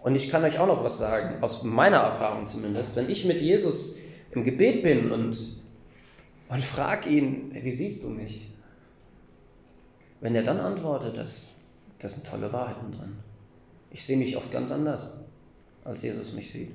[0.03, 2.97] Und ich kann euch auch noch was sagen, aus meiner Erfahrung zumindest.
[2.97, 3.97] Wenn ich mit Jesus
[4.33, 5.37] im Gebet bin und,
[6.49, 8.49] und frage ihn, wie siehst du mich?
[10.21, 11.51] Wenn er dann antwortet, das,
[11.99, 13.17] das sind tolle Wahrheiten drin.
[13.91, 15.11] Ich sehe mich oft ganz anders,
[15.85, 16.71] als Jesus mich sieht.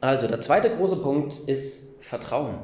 [0.00, 2.58] Also der zweite große Punkt ist Vertrauen.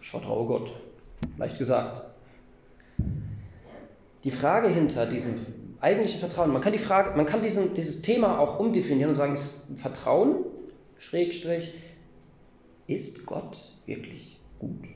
[0.00, 0.72] Ich vertraue Gott.
[1.36, 2.02] Leicht gesagt.
[4.24, 5.34] Die Frage hinter diesem
[5.80, 9.34] eigentlichen Vertrauen, man kann, die Frage, man kann diesen, dieses Thema auch umdefinieren und sagen,
[9.34, 10.44] ist Vertrauen,
[10.96, 11.72] Schrägstrich,
[12.86, 14.88] ist Gott wirklich gut?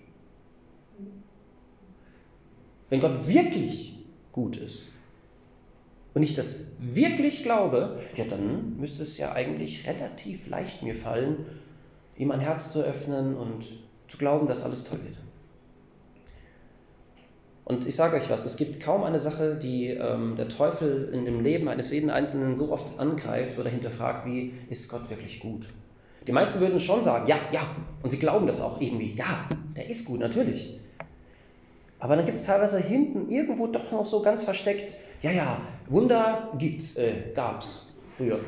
[2.89, 4.81] Wenn Gott wirklich gut ist,
[6.15, 11.47] und ich das wirklich glaube, ja, dann müsste es ja eigentlich relativ leicht mir fallen,
[12.17, 13.65] ihm mein Herz zu öffnen und
[14.09, 15.17] zu glauben, dass alles toll wird.
[17.65, 21.25] Und ich sage euch was, es gibt kaum eine Sache, die ähm, der Teufel in
[21.25, 25.69] dem Leben eines jeden Einzelnen so oft angreift oder hinterfragt, wie ist Gott wirklich gut?
[26.27, 27.63] Die meisten würden schon sagen, ja, ja,
[28.03, 30.79] und sie glauben das auch irgendwie, ja, der ist gut, natürlich.
[32.03, 36.51] Aber dann gibt es teilweise hinten irgendwo doch noch so ganz versteckt, ja, ja, Wunder
[36.59, 38.41] gibt's, äh, gab's früher.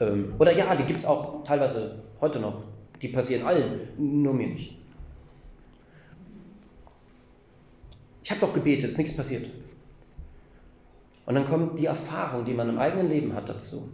[0.00, 2.64] Ähm, oder ja, die gibt es auch teilweise heute noch.
[3.00, 4.76] Die passieren allen, nur mir nicht.
[8.24, 9.48] Ich habe doch gebetet, ist nichts passiert.
[11.24, 13.88] Und dann kommt die Erfahrung, die man im eigenen Leben hat dazu.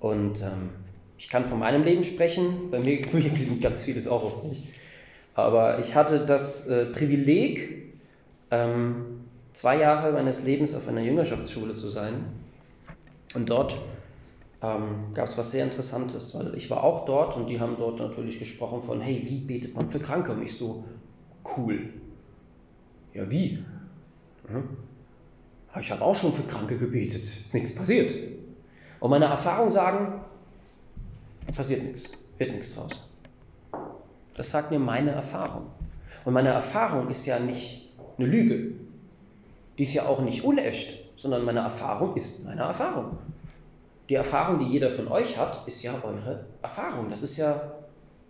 [0.00, 0.70] Und ähm,
[1.18, 4.80] ich kann von meinem Leben sprechen, bei mir, klingt ganz vieles auch auf mich.
[5.34, 7.94] Aber ich hatte das äh, Privileg,
[8.50, 12.24] ähm, zwei Jahre meines Lebens auf einer Jüngerschaftsschule zu sein.
[13.34, 13.74] Und dort
[14.62, 17.98] ähm, gab es was sehr Interessantes, weil ich war auch dort und die haben dort
[17.98, 20.32] natürlich gesprochen von, hey, wie betet man für Kranke?
[20.32, 20.84] Und ich so,
[21.56, 21.90] cool.
[23.14, 23.64] Ja, wie?
[24.48, 24.76] Mhm.
[25.80, 28.12] Ich habe auch schon für Kranke gebetet, ist nichts passiert.
[29.00, 30.20] Und meine Erfahrungen sagen,
[31.54, 33.08] passiert nichts, wird nichts draus.
[34.34, 35.66] Das sagt mir meine Erfahrung.
[36.24, 38.72] Und meine Erfahrung ist ja nicht eine Lüge.
[39.78, 43.18] Die ist ja auch nicht unecht, sondern meine Erfahrung ist meine Erfahrung.
[44.08, 47.08] Die Erfahrung, die jeder von euch hat, ist ja eure Erfahrung.
[47.08, 47.72] Das ist ja,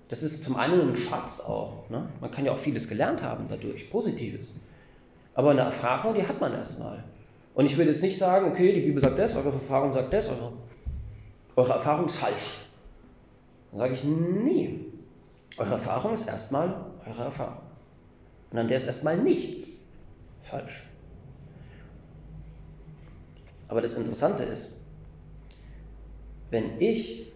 [0.09, 1.88] das ist zum einen ein Schatz auch.
[1.91, 2.09] Ne?
[2.21, 4.57] Man kann ja auch vieles gelernt haben dadurch, Positives.
[5.35, 7.03] Aber eine Erfahrung, die hat man erstmal.
[7.55, 10.29] Und ich würde jetzt nicht sagen, okay, die Bibel sagt das, eure Erfahrung sagt das,
[10.29, 10.53] eure,
[11.57, 12.59] eure Erfahrung ist falsch.
[13.71, 14.81] Dann sage ich, nee,
[15.57, 16.75] eure Erfahrung ist erstmal
[17.07, 17.62] eure Erfahrung.
[18.51, 19.85] Und an der ist erstmal nichts
[20.41, 20.87] falsch.
[23.69, 24.83] Aber das Interessante ist,
[26.51, 27.33] wenn ich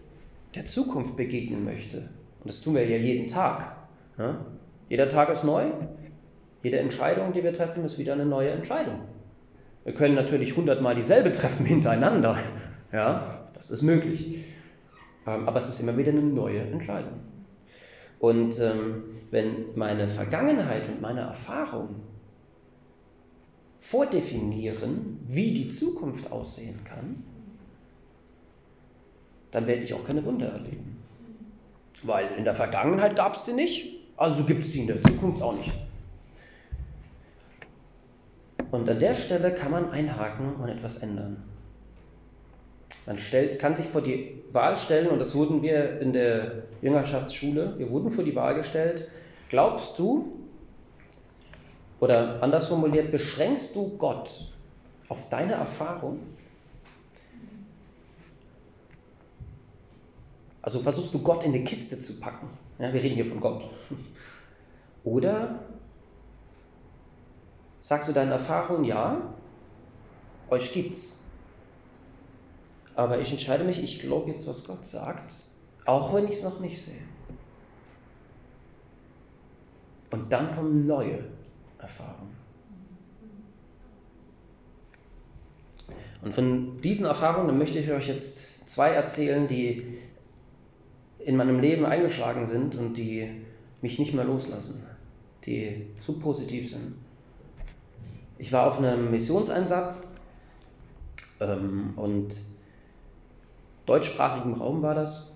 [0.53, 3.75] der Zukunft begegnen möchte, und das tun wir ja jeden Tag,
[4.17, 4.45] ja?
[4.89, 5.71] jeder Tag ist neu,
[6.61, 9.01] jede Entscheidung, die wir treffen, ist wieder eine neue Entscheidung.
[9.83, 12.37] Wir können natürlich hundertmal dieselbe treffen hintereinander,
[12.91, 14.43] ja, das ist möglich.
[15.25, 17.19] Ähm, aber es ist immer wieder eine neue Entscheidung.
[18.19, 22.01] Und ähm, wenn meine Vergangenheit und meine Erfahrung
[23.77, 27.23] vordefinieren, wie die Zukunft aussehen kann,
[29.51, 30.97] dann werde ich auch keine Wunder erleben.
[32.03, 35.41] Weil in der Vergangenheit gab es sie nicht, also gibt es sie in der Zukunft
[35.41, 35.71] auch nicht.
[38.71, 41.43] Und an der Stelle kann man einhaken und etwas ändern.
[43.07, 47.75] Man stellt, kann sich vor die Wahl stellen, und das wurden wir in der Jüngerschaftsschule,
[47.77, 49.09] wir wurden vor die Wahl gestellt,
[49.49, 50.33] glaubst du,
[52.01, 54.51] oder anders formuliert, beschränkst du Gott
[55.07, 56.19] auf deine Erfahrung?
[60.61, 62.49] Also versuchst du Gott in eine Kiste zu packen.
[62.77, 63.63] Ja, wir reden hier von Gott.
[65.05, 65.59] Oder
[67.79, 69.33] sagst du deine Erfahrung, ja,
[70.49, 71.23] euch gibt's.
[72.97, 75.31] Aber ich entscheide mich, ich glaube jetzt, was Gott sagt,
[75.85, 76.95] auch wenn ich es noch nicht sehe.
[80.09, 81.23] Und dann kommen neue
[81.77, 82.35] Erfahrungen.
[86.23, 89.99] Und von diesen Erfahrungen möchte ich euch jetzt zwei erzählen, die
[91.19, 93.29] in meinem Leben eingeschlagen sind und die
[93.83, 94.83] mich nicht mehr loslassen,
[95.45, 96.95] die so positiv sind.
[98.39, 100.09] Ich war auf einem Missionseinsatz
[101.39, 102.35] ähm, und
[103.87, 105.33] deutschsprachigem Raum war das.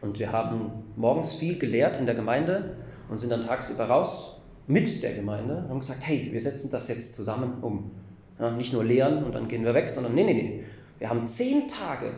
[0.00, 2.76] Und wir haben morgens viel gelehrt in der Gemeinde
[3.08, 6.88] und sind dann tagsüber raus mit der Gemeinde und haben gesagt, hey, wir setzen das
[6.88, 7.90] jetzt zusammen um.
[8.38, 10.64] Ja, nicht nur lehren und dann gehen wir weg, sondern nee, nee, nee.
[10.98, 12.14] Wir haben zehn Tage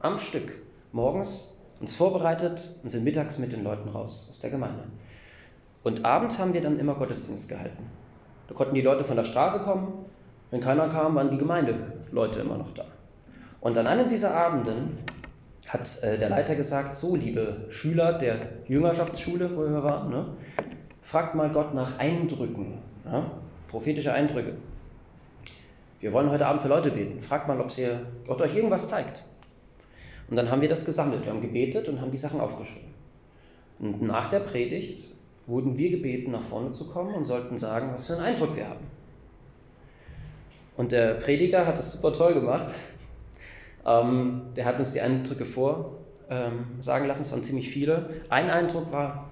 [0.00, 4.84] am Stück morgens uns vorbereitet und sind mittags mit den Leuten raus aus der Gemeinde.
[5.82, 7.90] Und abends haben wir dann immer Gottesdienst gehalten.
[8.48, 10.06] Da konnten die Leute von der Straße kommen.
[10.50, 12.84] Wenn keiner kam, waren die Gemeindeleute immer noch da.
[13.62, 14.98] Und an einem dieser Abenden
[15.68, 20.26] hat äh, der Leiter gesagt, so liebe Schüler der Jüngerschaftsschule, wo wir waren, ne,
[21.00, 23.30] fragt mal Gott nach Eindrücken, ja,
[23.68, 24.54] prophetische Eindrücke.
[26.00, 27.22] Wir wollen heute Abend für Leute beten.
[27.22, 29.22] Fragt mal, ob ihr, Gott euch irgendwas zeigt.
[30.28, 31.24] Und dann haben wir das gesammelt.
[31.24, 32.92] Wir haben gebetet und haben die Sachen aufgeschrieben.
[33.78, 35.12] Und nach der Predigt
[35.46, 38.68] wurden wir gebeten, nach vorne zu kommen und sollten sagen, was für einen Eindruck wir
[38.68, 38.84] haben.
[40.76, 42.72] Und der Prediger hat es super toll gemacht.
[43.86, 45.98] Ähm, der hat uns die Eindrücke vor
[46.30, 48.10] ähm, lassen, es waren ziemlich viele.
[48.28, 49.30] Ein Eindruck war,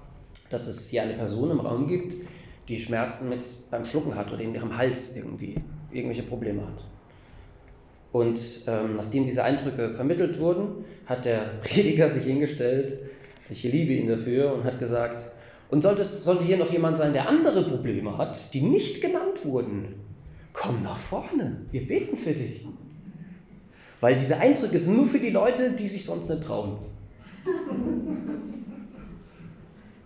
[0.49, 2.15] dass es hier eine Person im Raum gibt,
[2.67, 5.55] die Schmerzen mit beim Schlucken hat oder in ihrem Hals irgendwie
[5.91, 6.83] irgendwelche Probleme hat.
[8.11, 12.99] Und ähm, nachdem diese Eindrücke vermittelt wurden, hat der Prediger sich hingestellt,
[13.49, 15.23] ich liebe ihn dafür, und hat gesagt,
[15.69, 19.95] und sollte, sollte hier noch jemand sein, der andere Probleme hat, die nicht genannt wurden,
[20.51, 22.67] komm nach vorne, wir beten für dich.
[24.01, 26.77] Weil diese Eindrücke sind nur für die Leute, die sich sonst nicht trauen.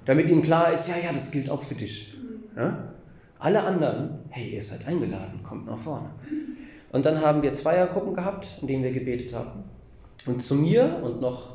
[0.05, 2.13] Damit ihnen klar ist, ja, ja, das gilt auch für dich.
[2.55, 2.93] Ja?
[3.39, 6.10] Alle anderen, hey, ihr seid eingeladen, kommt nach vorne.
[6.91, 9.63] Und dann haben wir Zweiergruppen gehabt, in denen wir gebetet haben.
[10.25, 11.53] Und zu mir und noch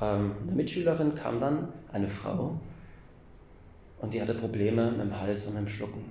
[0.00, 2.58] ähm, eine Mitschülerin kam dann eine Frau
[4.00, 6.04] und die hatte Probleme mit dem Hals und mit dem Schlucken.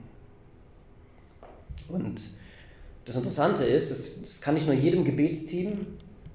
[1.89, 2.21] Und
[3.05, 5.87] das Interessante ist, das, das kann ich nur jedem Gebetsteam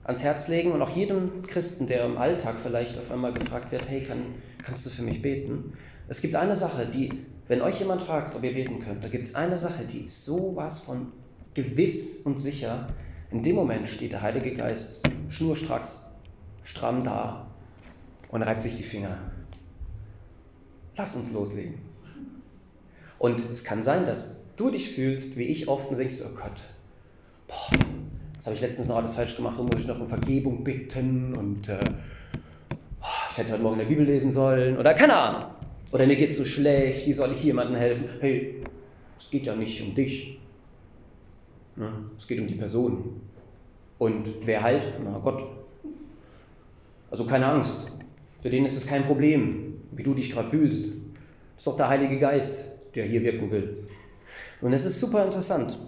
[0.05, 3.89] ans Herz legen und auch jedem Christen, der im Alltag vielleicht auf einmal gefragt wird,
[3.89, 5.75] hey, kann, kannst du für mich beten?
[6.09, 7.13] Es gibt eine Sache, die,
[7.47, 10.25] wenn euch jemand fragt, ob ihr beten könnt, da gibt es eine Sache, die ist
[10.25, 11.13] sowas von
[11.55, 12.87] gewiss und sicher.
[13.31, 16.03] In dem Moment steht der Heilige Geist schnurstracks
[16.69, 17.47] stramm da
[18.29, 19.17] und reibt sich die Finger.
[20.97, 21.75] Lass uns loslegen.
[23.19, 26.53] Und es kann sein, dass du dich fühlst, wie ich oft, und denkst, oh Gott,
[27.47, 27.79] boah,
[28.35, 31.35] das habe ich letztens noch alles falsch gemacht, wo muss ich noch um Vergebung bitten
[31.37, 31.79] und äh,
[33.31, 35.51] ich hätte heute Morgen in der Bibel lesen sollen oder keine Ahnung.
[35.93, 38.05] Oder mir geht es so schlecht, wie soll ich jemandem helfen?
[38.21, 38.63] Hey,
[39.19, 40.39] es geht ja nicht um dich.
[41.77, 41.91] Ne?
[42.17, 43.21] Es geht um die Person.
[43.99, 44.87] Und wer halt?
[45.03, 45.43] Na Gott.
[47.11, 47.93] Also keine Angst.
[48.41, 50.85] Für den ist es kein Problem, wie du dich gerade fühlst.
[50.85, 53.89] Das ist doch der Heilige Geist, der hier wirken will.
[54.61, 55.79] Und es ist super interessant.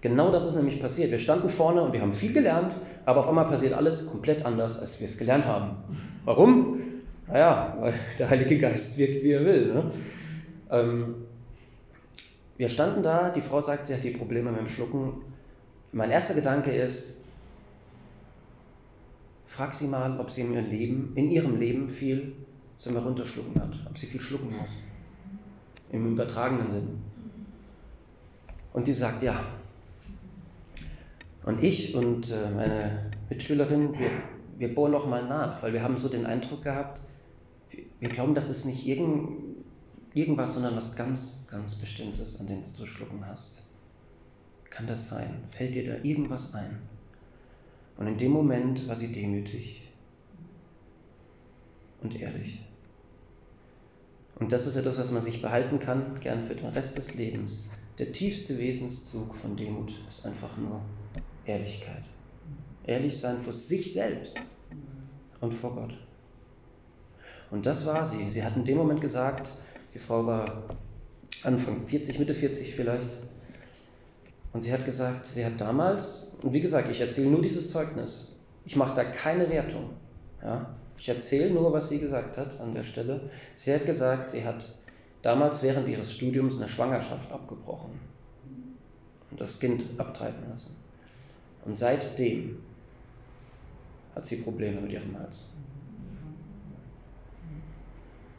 [0.00, 1.10] Genau das ist nämlich passiert.
[1.10, 2.76] Wir standen vorne und wir haben viel gelernt,
[3.06, 5.76] aber auf einmal passiert alles komplett anders, als wir es gelernt haben.
[6.24, 6.80] Warum?
[7.28, 9.72] Naja, weil der Heilige Geist wirkt, wie er will.
[9.72, 9.90] Ne?
[10.70, 11.14] Ähm,
[12.56, 15.22] wir standen da, die Frau sagt, sie hat die Probleme mit dem Schlucken.
[15.92, 17.20] Mein erster Gedanke ist,
[19.46, 22.32] frag sie mal, ob sie in ihrem Leben, in ihrem Leben viel
[22.76, 24.70] zum Herunterschlucken hat, ob sie viel schlucken muss.
[25.92, 27.11] Im übertragenen Sinn.
[28.72, 29.38] Und die sagt, ja.
[31.44, 34.10] Und ich und äh, meine Mitschülerin, wir,
[34.58, 37.00] wir bohren noch mal nach, weil wir haben so den Eindruck gehabt,
[38.00, 39.56] wir glauben, das ist nicht irgend,
[40.14, 43.62] irgendwas, sondern was ganz, ganz Bestimmtes, an dem du zu schlucken hast.
[44.70, 45.44] Kann das sein?
[45.48, 46.78] Fällt dir da irgendwas ein?
[47.98, 49.82] Und in dem Moment war sie demütig
[52.02, 52.64] und ehrlich.
[54.36, 57.70] Und das ist etwas, was man sich behalten kann, gern für den Rest des Lebens.
[57.98, 60.80] Der tiefste Wesenszug von Demut ist einfach nur
[61.44, 62.02] Ehrlichkeit.
[62.86, 64.40] Ehrlich sein vor sich selbst
[65.40, 65.94] und vor Gott.
[67.50, 68.30] Und das war sie.
[68.30, 69.46] Sie hat in dem Moment gesagt,
[69.92, 70.64] die Frau war
[71.42, 73.08] Anfang 40, Mitte 40 vielleicht.
[74.54, 78.32] Und sie hat gesagt, sie hat damals, und wie gesagt, ich erzähle nur dieses Zeugnis.
[78.64, 79.90] Ich mache da keine Wertung.
[80.42, 80.74] Ja?
[80.96, 83.28] Ich erzähle nur, was sie gesagt hat an der Stelle.
[83.54, 84.81] Sie hat gesagt, sie hat
[85.22, 87.98] damals während ihres Studiums eine Schwangerschaft abgebrochen
[89.30, 90.76] und das Kind abtreiben lassen.
[91.64, 92.58] Und seitdem
[94.14, 95.46] hat sie Probleme mit ihrem Hals.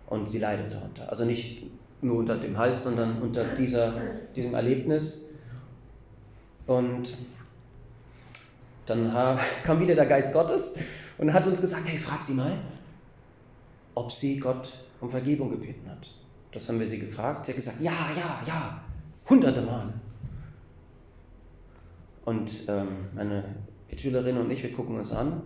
[0.08, 1.10] Und sie leidet darunter.
[1.10, 1.64] Also nicht
[2.02, 3.94] nur unter dem Hals, sondern unter dieser,
[4.36, 5.30] diesem Erlebnis.
[6.68, 7.16] Und
[8.86, 9.12] dann
[9.64, 10.76] kam wieder der Geist Gottes
[11.18, 12.58] und hat uns gesagt, hey, frag sie mal,
[13.96, 16.10] ob sie Gott um Vergebung gebeten hat.
[16.54, 17.46] Das haben wir sie gefragt.
[17.46, 18.82] Sie hat gesagt, ja, ja, ja,
[19.28, 19.92] hunderte Mal.
[22.26, 23.44] Und ähm, meine
[23.90, 25.42] Mitschülerin und ich, wir gucken uns an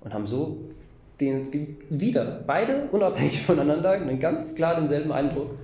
[0.00, 0.58] und haben so
[1.20, 5.54] den, wieder, beide unabhängig voneinander, einen ganz klar denselben Eindruck.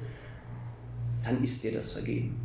[1.25, 2.41] Dann ist dir das vergeben.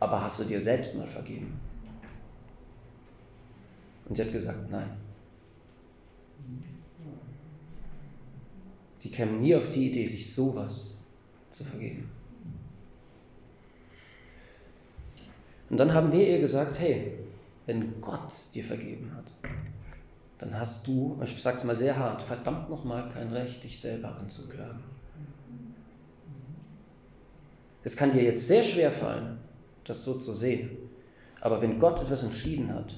[0.00, 1.58] Aber hast du dir selbst mal vergeben?
[4.08, 4.90] Und sie hat gesagt, nein.
[8.98, 10.96] Sie kämen nie auf die Idee, sich sowas
[11.50, 12.10] zu vergeben.
[15.70, 17.18] Und dann haben wir ihr gesagt, hey,
[17.66, 19.30] wenn Gott dir vergeben hat,
[20.38, 24.16] dann hast du, ich sage es mal sehr hart, verdammt nochmal kein Recht, dich selber
[24.16, 24.82] anzuklagen.
[27.84, 29.38] Es kann dir jetzt sehr schwer fallen,
[29.84, 30.70] das so zu sehen.
[31.40, 32.96] Aber wenn Gott etwas entschieden hat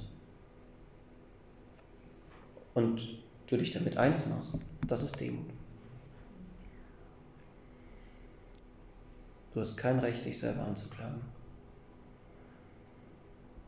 [2.74, 5.49] und du dich damit eins machst, das ist Demut.
[9.52, 11.20] Du hast kein Recht, dich selber anzuklagen.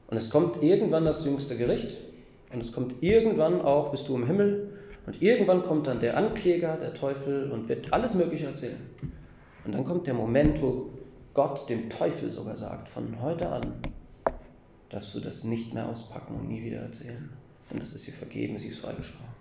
[0.07, 1.97] Und es kommt irgendwann das jüngste Gericht
[2.53, 6.77] und es kommt irgendwann auch, bist du im Himmel und irgendwann kommt dann der Ankläger,
[6.77, 8.79] der Teufel und wird alles Mögliche erzählen.
[9.65, 10.91] Und dann kommt der Moment, wo
[11.35, 13.63] Gott dem Teufel sogar sagt, von heute an
[14.91, 17.31] darfst du das nicht mehr auspacken und nie wieder erzählen.
[17.71, 19.33] Und das ist ihr vergeben, sie ist freigesprochen.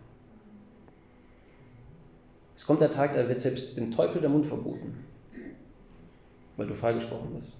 [2.55, 5.11] Es kommt der Tag, da wird selbst dem Teufel der Mund verboten
[6.62, 7.53] weil du freigesprochen bist.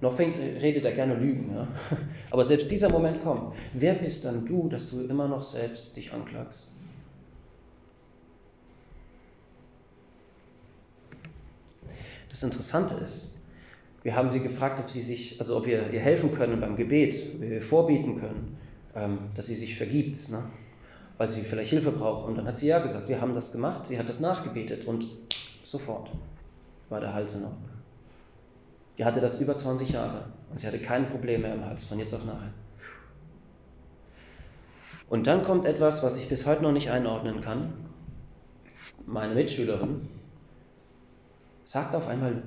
[0.00, 1.68] Noch fängt, redet er gerne Lügen, ja?
[2.30, 3.54] aber selbst dieser Moment kommt.
[3.74, 6.66] Wer bist dann du, dass du immer noch selbst dich anklagst?
[12.30, 13.34] Das Interessante ist,
[14.02, 17.34] wir haben sie gefragt, ob sie sich, also ob wir ihr helfen können beim Gebet,
[17.34, 18.56] ob wir ihr vorbieten können,
[18.94, 20.42] ähm, dass sie sich vergibt, ne?
[21.18, 22.26] weil sie vielleicht Hilfe braucht.
[22.26, 25.04] Und dann hat sie ja gesagt, wir haben das gemacht, sie hat das nachgebetet und
[25.62, 26.10] sofort
[26.88, 27.73] war der Hals Ordnung.
[28.98, 31.98] Die hatte das über 20 Jahre und sie hatte kein Problem mehr im Hals, von
[31.98, 32.52] jetzt auf nachher.
[35.08, 37.72] Und dann kommt etwas, was ich bis heute noch nicht einordnen kann.
[39.06, 40.08] Meine Mitschülerin
[41.64, 42.42] sagt auf einmal,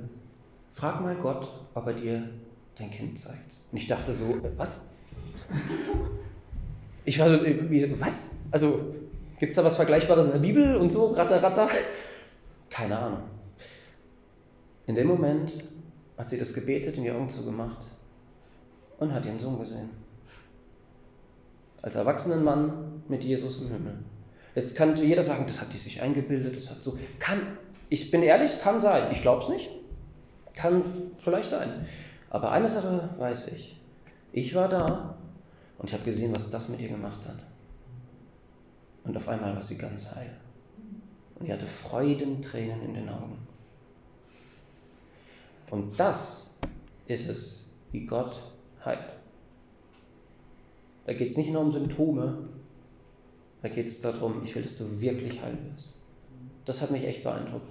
[0.71, 2.29] frag mal Gott, ob er dir
[2.77, 3.55] dein Kind zeigt.
[3.71, 4.87] Und ich dachte so, was?
[7.05, 7.39] Ich war so,
[7.99, 8.37] was?
[8.51, 8.95] Also,
[9.39, 11.69] gibt es da was Vergleichbares in der Bibel und so, ratter, ratter?
[12.69, 13.23] Keine Ahnung.
[14.87, 15.63] In dem Moment
[16.17, 17.85] hat sie das gebetet, in die Augen zugemacht
[18.99, 19.89] und hat ihren Sohn gesehen.
[21.81, 23.99] Als erwachsenen Mann mit Jesus im Himmel.
[24.55, 26.97] Jetzt kann jeder sagen, das hat die sich eingebildet, das hat so.
[27.19, 27.39] Kann,
[27.89, 29.11] ich bin ehrlich, kann sein.
[29.11, 29.69] Ich glaube es nicht.
[30.55, 30.83] Kann
[31.23, 31.85] vielleicht sein.
[32.31, 33.79] Aber eine Sache weiß ich.
[34.31, 35.15] Ich war da
[35.77, 37.37] und ich habe gesehen, was das mit ihr gemacht hat.
[39.03, 40.31] Und auf einmal war sie ganz heil.
[41.35, 43.46] Und sie hatte Freudentränen in den Augen.
[45.69, 46.55] Und das
[47.07, 48.35] ist es, wie Gott
[48.85, 48.99] heilt.
[51.05, 52.49] Da geht es nicht nur um Symptome,
[53.61, 55.93] da geht es darum, ich will, dass du wirklich heil wirst.
[56.65, 57.69] Das hat mich echt beeindruckt.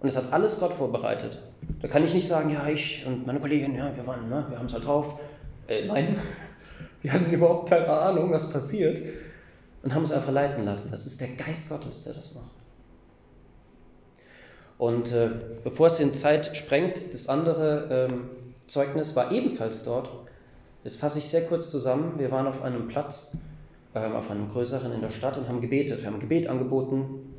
[0.00, 1.40] Und es hat alles Gott vorbereitet.
[1.80, 4.58] Da kann ich nicht sagen, ja, ich und meine Kollegin, ja, wir waren, ne, wir
[4.58, 5.18] haben es halt drauf.
[5.68, 6.16] Äh, nein,
[7.02, 9.00] wir hatten überhaupt keine Ahnung, was passiert.
[9.82, 10.90] Und haben uns einfach leiten lassen.
[10.90, 12.61] Das ist der Geist Gottes, der das macht.
[14.82, 15.30] Und äh,
[15.62, 18.30] bevor es in Zeit sprengt, das andere ähm,
[18.66, 20.10] Zeugnis war ebenfalls dort.
[20.82, 22.14] Das fasse ich sehr kurz zusammen.
[22.18, 23.38] Wir waren auf einem Platz,
[23.94, 26.00] ähm, auf einem größeren in der Stadt und haben gebetet.
[26.00, 27.32] Wir haben Gebet angeboten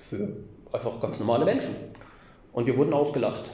[0.00, 0.28] für
[0.72, 1.74] einfach ganz normale Menschen.
[2.52, 3.46] Und wir wurden ausgelacht.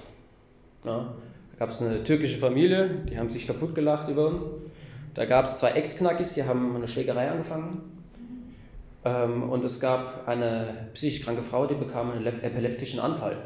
[0.85, 1.15] Ja,
[1.53, 4.45] da gab es eine türkische Familie, die haben sich kaputt gelacht über uns.
[5.15, 7.96] Da gab es zwei Ex-Knackis, die haben eine Schlägerei angefangen.
[9.07, 13.37] Ähm, und es gab eine psychisch kranke Frau, die bekam einen epileptischen Anfall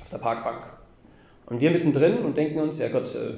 [0.00, 0.66] auf der Parkbank.
[1.44, 3.34] Und wir mittendrin und denken uns, ja Gott, äh,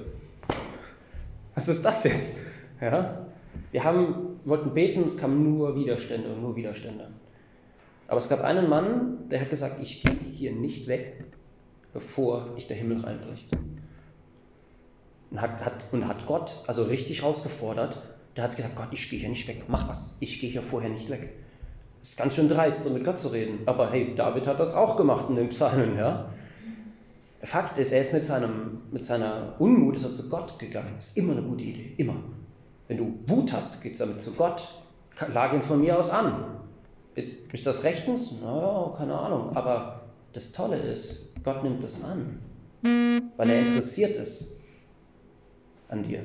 [1.57, 2.47] was ist das jetzt?
[2.81, 3.27] Ja?
[3.73, 7.09] Wir haben, wollten beten, es kamen nur Widerstände und nur Widerstände.
[8.07, 11.25] Aber es gab einen Mann, der hat gesagt, ich gehe hier nicht weg,
[11.93, 13.51] bevor ich der Himmel reinbricht.
[15.33, 18.01] Und hat, hat, und hat Gott also richtig rausgefordert.
[18.39, 20.89] Der hat gesagt, Gott, ich gehe hier nicht weg, mach was, ich gehe hier vorher
[20.89, 21.31] nicht weg.
[22.01, 23.59] Es ist ganz schön dreist, so mit Gott zu reden.
[23.67, 26.31] Aber hey, David hat das auch gemacht in den Psalmen, ja.
[27.43, 30.93] Fakt ist, er ist mit, seinem, mit seiner Unmut ist er zu Gott gegangen.
[30.95, 32.15] Das ist immer eine gute Idee, immer.
[32.87, 34.69] Wenn du Wut hast, geht es damit zu Gott.
[35.33, 36.45] Lage ihn von mir aus an.
[37.17, 38.41] Ist das rechtens?
[38.41, 39.57] Naja, keine Ahnung.
[39.57, 42.39] Aber das Tolle ist, Gott nimmt das an,
[43.37, 44.53] weil er interessiert ist
[45.89, 46.23] an dir.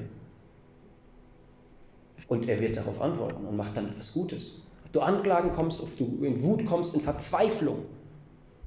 [2.33, 4.63] Und er wird darauf antworten und macht dann etwas Gutes.
[4.85, 7.85] Ob du Anklagen kommst, ob du in Wut kommst, in Verzweiflung,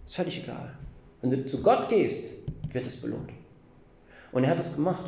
[0.07, 0.73] ist völlig egal.
[1.21, 3.33] Wenn du zu Gott gehst, wird es belohnt.
[4.31, 5.03] Und er hat es gemacht.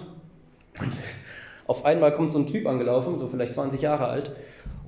[0.80, 0.90] Und
[1.68, 4.32] auf einmal kommt so ein Typ angelaufen, so vielleicht 20 Jahre alt,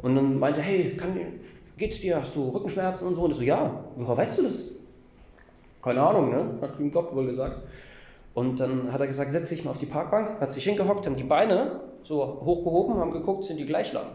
[0.03, 1.16] und dann meinte, hey, kann,
[1.77, 2.21] geht's dir?
[2.21, 3.23] Hast du Rückenschmerzen und so?
[3.23, 4.73] Und ich so, ja, woher weißt du das?
[5.81, 6.59] Keine Ahnung, ne?
[6.61, 7.62] Hat ihm Gott wohl gesagt.
[8.35, 11.16] Und dann hat er gesagt, setz dich mal auf die Parkbank, hat sich hingehockt, haben
[11.16, 14.07] die Beine so hochgehoben, haben geguckt, sind die gleich lang.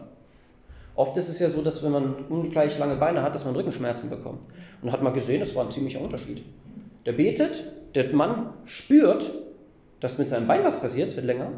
[0.94, 4.08] Oft ist es ja so, dass wenn man ungleich lange Beine hat, dass man Rückenschmerzen
[4.08, 4.40] bekommt.
[4.80, 6.42] Und hat mal gesehen, es war ein ziemlicher Unterschied.
[7.04, 7.64] Der betet,
[7.94, 9.30] der Mann spürt,
[10.00, 11.50] dass mit seinem Bein was passiert, es wird länger,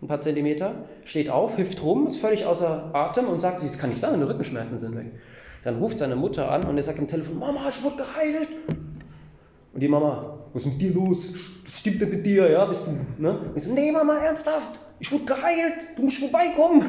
[0.00, 0.74] ein paar Zentimeter,
[1.04, 4.28] steht auf, hüpft rum, ist völlig außer Atem und sagt, das kann nicht sein, meine
[4.28, 5.06] Rückenschmerzen sind weg.
[5.64, 8.48] Dann ruft seine Mutter an und er sagt am Telefon, Mama, ich wurde geheilt.
[9.72, 11.34] Und die Mama, was ist mit dir los?
[11.64, 12.48] Was stimmt denn mit dir?
[12.50, 13.38] Ja, bist du, ne?
[13.38, 16.82] Und ich so, nee, Mama, ernsthaft, ich wurde geheilt, du musst vorbeikommen.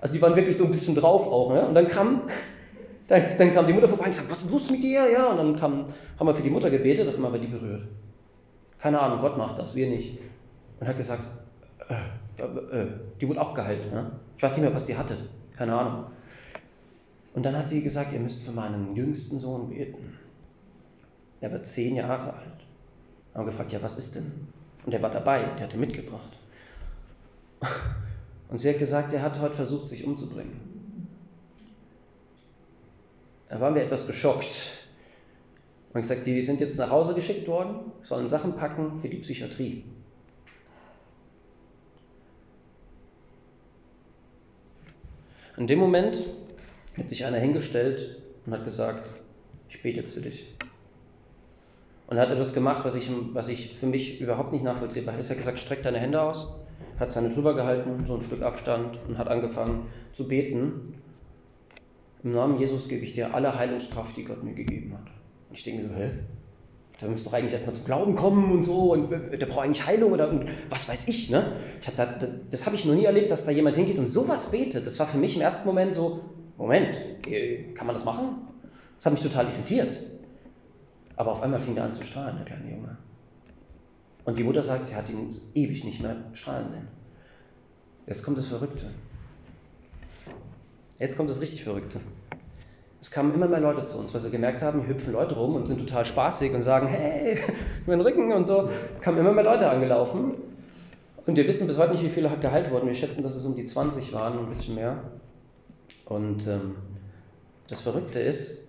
[0.00, 1.52] Also die waren wirklich so ein bisschen drauf auch.
[1.52, 1.66] Ne?
[1.66, 2.22] Und dann kam,
[3.08, 5.00] dann, dann kam die Mutter vorbei und gesagt, was ist los mit dir?
[5.12, 5.86] Ja, und dann kam,
[6.18, 7.88] haben wir für die Mutter gebetet, dass man bei die berührt.
[8.78, 10.18] Keine Ahnung, Gott macht das, wir nicht.
[10.78, 11.22] Und hat gesagt,
[11.88, 12.86] äh, äh,
[13.20, 13.90] die wurde auch geheilt.
[13.90, 14.12] Ne?
[14.36, 15.16] Ich weiß nicht mehr, was die hatte.
[15.56, 16.04] Keine Ahnung.
[17.34, 20.13] Und dann hat sie gesagt, ihr müsst für meinen jüngsten Sohn beten.
[21.40, 22.66] Der wird zehn Jahre alt.
[23.34, 24.48] Haben gefragt, ja, was ist denn?
[24.84, 26.32] Und der war dabei, der hatte mitgebracht.
[28.48, 31.08] Und sie hat gesagt, er hat heute versucht, sich umzubringen.
[33.48, 34.86] Da waren wir etwas geschockt.
[35.92, 39.84] Und gesagt, die sind jetzt nach Hause geschickt worden, sollen Sachen packen für die Psychiatrie.
[45.56, 46.18] In dem Moment
[46.98, 49.08] hat sich einer hingestellt und hat gesagt,
[49.68, 50.53] ich bete jetzt für dich.
[52.06, 55.26] Und hat etwas gemacht, was ich, was ich für mich überhaupt nicht nachvollziehbar ist.
[55.26, 56.54] Er hat gesagt, streck deine Hände aus,
[56.98, 60.94] hat seine drüber gehalten, so ein Stück Abstand und hat angefangen zu beten.
[62.22, 65.06] Im Namen Jesus gebe ich dir alle Heilungskraft, die Gott mir gegeben hat.
[65.48, 66.10] Und ich denke so, hä?
[67.00, 70.12] Der müsste doch eigentlich erstmal zum Glauben kommen und so und der braucht eigentlich Heilung
[70.12, 70.40] oder
[70.70, 71.28] was weiß ich.
[71.28, 71.52] Ne?
[71.80, 72.06] ich hab da,
[72.50, 74.86] das habe ich noch nie erlebt, dass da jemand hingeht und sowas betet.
[74.86, 76.20] Das war für mich im ersten Moment so,
[76.56, 76.96] Moment,
[77.28, 78.48] äh, kann man das machen?
[78.96, 79.90] Das hat mich total irritiert.
[81.16, 82.96] Aber auf einmal fing er an zu strahlen, der kleine Junge.
[84.24, 86.88] Und die Mutter sagt, sie hat ihn ewig nicht mehr strahlen sehen.
[88.06, 88.86] Jetzt kommt das Verrückte.
[90.98, 92.00] Jetzt kommt das richtig Verrückte.
[93.00, 95.56] Es kamen immer mehr Leute zu uns, weil sie gemerkt haben, hier hüpfen Leute rum
[95.56, 97.38] und sind total spaßig und sagen, hey,
[97.86, 98.70] mein Rücken und so.
[99.00, 100.32] Kamen immer mehr Leute angelaufen.
[101.26, 102.86] Und wir wissen bis heute nicht, wie viele geheilt wurden.
[102.86, 105.02] Wir schätzen, dass es um die 20 waren, ein bisschen mehr.
[106.06, 106.76] Und ähm,
[107.68, 108.63] das Verrückte ist,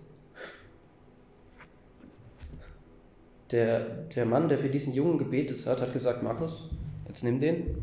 [3.51, 3.79] der,
[4.15, 6.69] der Mann, der für diesen Jungen gebetet hat, hat gesagt, Markus,
[7.07, 7.77] jetzt nimm den,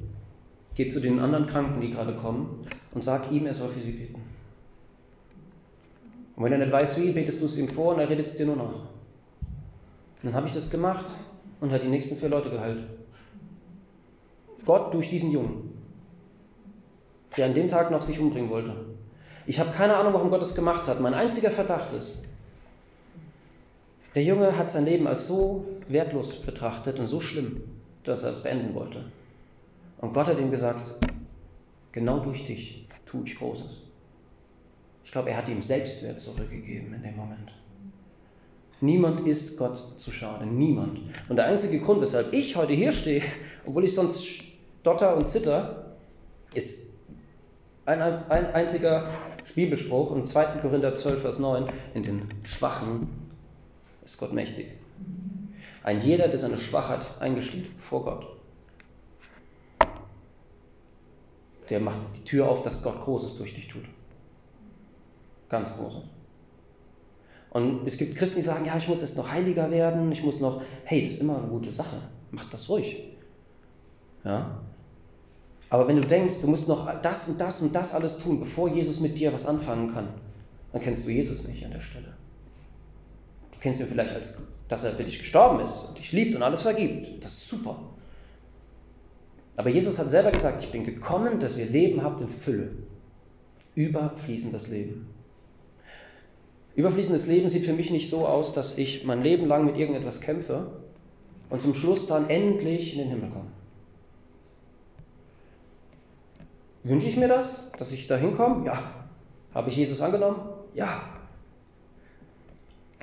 [0.75, 3.93] geh zu den anderen Kranken, die gerade kommen, und sag ihm, er soll für sie
[3.93, 4.21] beten.
[6.37, 8.37] Und wenn er nicht weiß, wie, betest du es ihm vor und er redet es
[8.37, 8.65] dir nur nach.
[8.65, 11.05] Und dann habe ich das gemacht
[11.61, 12.83] und hat die nächsten vier Leute geheilt.
[14.65, 15.73] Gott durch diesen Jungen,
[17.37, 18.75] der an dem Tag noch sich umbringen wollte.
[19.47, 21.01] Ich habe keine Ahnung, warum Gott das gemacht hat.
[21.01, 22.25] Mein einziger Verdacht ist,
[24.15, 27.63] Der Junge hat sein Leben als so wertlos betrachtet und so schlimm,
[28.05, 29.05] dass er es beenden wollte.
[29.99, 31.07] Und Gott hat ihm gesagt,
[31.93, 33.83] genau durch dich tue ich Großes.
[35.05, 37.53] Ich glaube, er hat ihm Selbstwert zurückgegeben in dem Moment.
[38.81, 41.01] Niemand ist Gott zu schade, niemand.
[41.29, 43.23] Und der einzige Grund, weshalb ich heute hier stehe,
[43.65, 44.45] obwohl ich sonst
[44.81, 45.95] stotter und zitter,
[46.53, 46.93] ist
[47.87, 49.09] ein, ein einziger
[49.55, 50.61] Bibelspruch im 2.
[50.61, 53.22] Korinther 12, Vers 9, in den Schwachen
[54.05, 54.69] ist Gott mächtig.
[55.83, 58.27] Ein jeder, der seine Schwachheit eingesteht vor Gott,
[61.71, 63.85] der macht die Tür auf, dass Gott Großes durch dich tut.
[65.49, 66.03] Ganz Großes.
[67.51, 70.41] Und es gibt Christen, die sagen, ja, ich muss jetzt noch heiliger werden, ich muss
[70.41, 71.97] noch, hey, das ist immer eine gute Sache,
[72.31, 73.05] mach das ruhig.
[74.25, 74.59] Ja?
[75.69, 78.69] Aber wenn du denkst, du musst noch das und das und das alles tun, bevor
[78.69, 80.09] Jesus mit dir was anfangen kann,
[80.73, 82.15] dann kennst du Jesus nicht an der Stelle.
[83.63, 86.63] Kennst ihn vielleicht als, dass er für dich gestorben ist und dich liebt und alles
[86.63, 87.23] vergibt.
[87.23, 87.79] Das ist super.
[89.55, 92.73] Aber Jesus hat selber gesagt, ich bin gekommen, dass ihr Leben habt in Fülle.
[93.77, 95.07] Überfließendes Leben.
[96.75, 100.21] Überfließendes Leben sieht für mich nicht so aus, dass ich mein Leben lang mit irgendetwas
[100.21, 100.73] kämpfe
[101.49, 103.51] und zum Schluss dann endlich in den Himmel komme.
[106.83, 108.67] Wünsche ich mir das, dass ich da hinkomme?
[108.67, 108.83] Ja.
[109.55, 110.49] Habe ich Jesus angenommen?
[110.75, 111.22] Ja.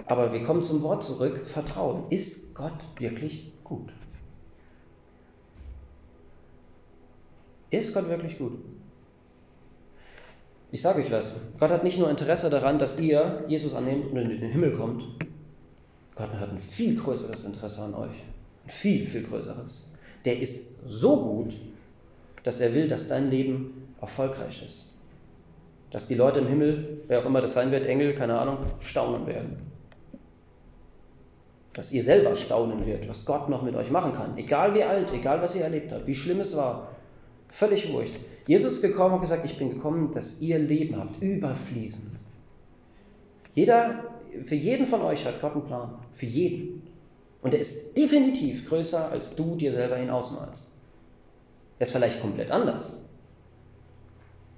[0.10, 2.06] Aber wir kommen zum Wort zurück, Vertrauen.
[2.10, 3.94] Ist Gott wirklich gut?
[7.70, 8.54] Ist Gott wirklich gut?
[10.72, 14.18] Ich sage euch was, Gott hat nicht nur Interesse daran, dass ihr Jesus annehmt und
[14.18, 15.04] in den Himmel kommt.
[16.16, 18.24] Gott hat ein viel größeres Interesse an euch.
[18.64, 19.92] Ein viel, viel größeres.
[20.26, 21.54] Der ist so gut,
[22.42, 24.92] dass er will, dass dein Leben erfolgreich ist.
[25.92, 29.28] Dass die Leute im Himmel, wer auch immer das sein wird, Engel, keine Ahnung, staunen
[29.28, 29.69] werden.
[31.80, 34.38] Dass ihr selber staunen wird, was Gott noch mit euch machen kann.
[34.38, 36.90] Egal wie alt, egal was ihr erlebt habt, wie schlimm es war.
[37.48, 38.16] Völlig wurscht.
[38.46, 42.12] Jesus ist gekommen und gesagt, ich bin gekommen, dass ihr Leben habt, überfließend.
[43.56, 44.04] Jeder,
[44.44, 45.98] für jeden von euch hat Gott einen Plan.
[46.12, 46.82] Für jeden.
[47.42, 50.72] Und er ist definitiv größer, als du dir selber hinausmalst.
[51.80, 53.06] Er ist vielleicht komplett anders.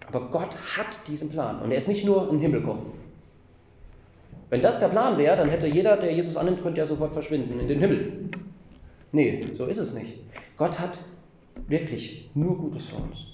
[0.07, 1.61] Aber Gott hat diesen Plan.
[1.61, 2.91] Und er ist nicht nur in den Himmel kommen.
[4.51, 7.57] Wenn das der Plan wäre, dann hätte jeder, der Jesus annimmt, könnte ja sofort verschwinden
[7.61, 8.29] in den Himmel.
[9.13, 10.19] Nee, so ist es nicht.
[10.57, 10.99] Gott hat
[11.69, 13.27] wirklich nur Gutes für uns.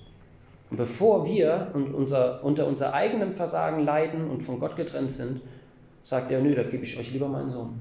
[0.70, 5.42] Und bevor wir unser, unter unser eigenem Versagen leiden und von Gott getrennt sind,
[6.04, 7.80] sagt er, nö, da gebe ich euch lieber meinen Sohn.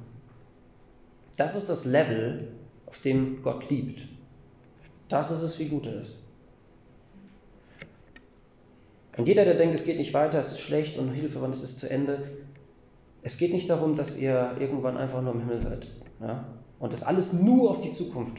[1.37, 2.49] Das ist das Level,
[2.87, 4.09] auf dem Gott liebt.
[5.09, 6.23] Das ist es, wie gut er ist.
[9.19, 11.63] Und jeder, der denkt, es geht nicht weiter, es ist schlecht und Hilfe, wann ist
[11.63, 12.46] es zu Ende,
[13.27, 15.91] es geht nicht darum, dass ihr irgendwann einfach nur im Himmel seid.
[16.21, 16.45] Ja?
[16.79, 18.37] Und das alles nur auf die Zukunft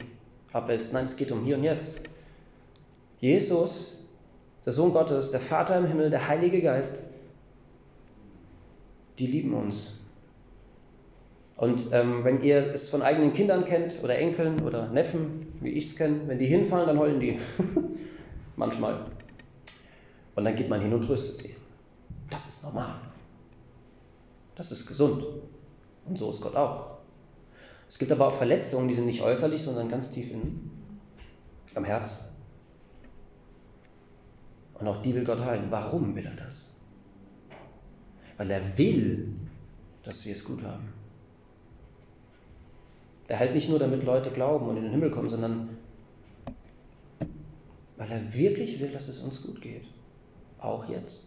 [0.53, 0.93] abwälzt.
[0.93, 2.03] Nein, es geht um hier und jetzt.
[3.19, 4.09] Jesus,
[4.65, 7.03] der Sohn Gottes, der Vater im Himmel, der Heilige Geist,
[9.19, 9.99] die lieben uns.
[11.57, 15.87] Und ähm, wenn ihr es von eigenen Kindern kennt oder Enkeln oder Neffen, wie ich
[15.87, 17.37] es kenne, wenn die hinfallen, dann heulen die.
[18.55, 19.05] Manchmal.
[20.33, 21.55] Und dann geht man hin und tröstet sie.
[22.29, 23.06] Das ist normal.
[24.57, 25.23] Das ist gesund.
[26.05, 26.97] Und so ist Gott auch.
[27.87, 30.71] Es gibt aber auch Verletzungen, die sind nicht äußerlich, sondern ganz tief in,
[31.75, 32.31] am Herz.
[34.73, 35.67] Und auch die will Gott heilen.
[35.69, 36.73] Warum will er das?
[38.37, 39.35] Weil er will,
[40.01, 40.91] dass wir es gut haben.
[43.27, 45.77] Er heilt nicht nur, damit Leute glauben und in den Himmel kommen, sondern
[47.97, 49.85] weil er wirklich will, dass es uns gut geht.
[50.59, 51.26] Auch jetzt.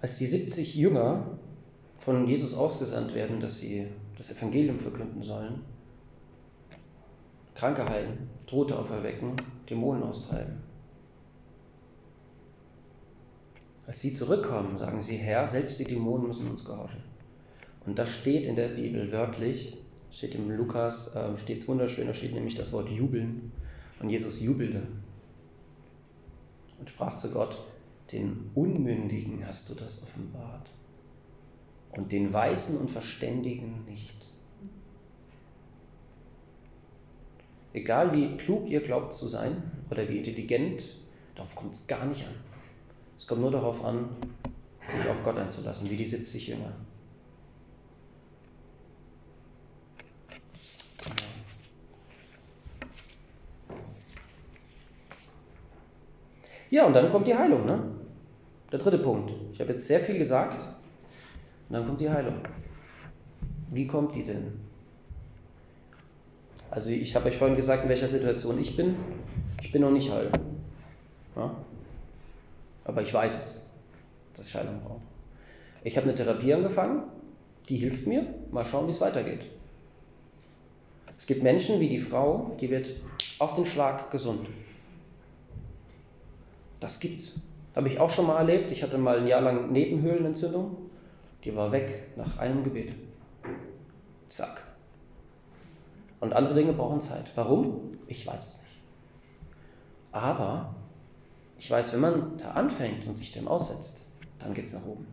[0.00, 1.38] Als die 70 Jünger
[1.98, 3.86] von Jesus ausgesandt werden, dass sie
[4.16, 5.62] das Evangelium verkünden sollen,
[7.54, 9.36] Kranke heilen, Tote auferwecken,
[9.68, 10.62] Dämonen austreiben.
[13.86, 17.02] Als sie zurückkommen, sagen sie, Herr, selbst die Dämonen müssen uns gehorchen.
[17.84, 19.76] Und das steht in der Bibel wörtlich,
[20.10, 23.52] steht im Lukas, äh, steht es wunderschön, da steht nämlich das Wort jubeln.
[24.00, 24.86] Und Jesus jubelte
[26.78, 27.58] und sprach zu Gott,
[28.12, 30.70] den Unmündigen hast du das offenbart
[31.92, 34.26] und den Weisen und Verständigen nicht.
[37.72, 40.96] Egal wie klug ihr glaubt zu sein oder wie intelligent,
[41.36, 42.34] darauf kommt es gar nicht an.
[43.16, 44.08] Es kommt nur darauf an,
[44.96, 46.72] sich auf Gott einzulassen, wie die 70 Jünger.
[56.70, 57.66] Ja, und dann kommt die Heilung.
[57.66, 57.99] Ne?
[58.72, 59.32] Der dritte Punkt.
[59.52, 60.60] Ich habe jetzt sehr viel gesagt.
[61.68, 62.36] Und dann kommt die Heilung.
[63.70, 64.60] Wie kommt die denn?
[66.70, 68.96] Also ich habe euch vorhin gesagt, in welcher Situation ich bin.
[69.60, 70.30] Ich bin noch nicht heil.
[71.34, 71.54] Ja?
[72.84, 73.66] Aber ich weiß es,
[74.36, 75.00] dass ich Heilung brauche.
[75.82, 77.02] Ich habe eine Therapie angefangen,
[77.68, 78.34] die hilft mir.
[78.50, 79.46] Mal schauen, wie es weitergeht.
[81.16, 82.90] Es gibt Menschen wie die Frau, die wird
[83.38, 84.48] auf den Schlag gesund.
[86.78, 87.34] Das gibt's.
[87.74, 88.72] Habe ich auch schon mal erlebt.
[88.72, 90.76] Ich hatte mal ein Jahr lang Nebenhöhlenentzündung.
[91.44, 92.92] Die war weg nach einem Gebet.
[94.28, 94.62] Zack.
[96.20, 97.30] Und andere Dinge brauchen Zeit.
[97.34, 97.92] Warum?
[98.06, 98.80] Ich weiß es nicht.
[100.12, 100.74] Aber
[101.58, 105.06] ich weiß, wenn man da anfängt und sich dem aussetzt, dann geht es nach oben.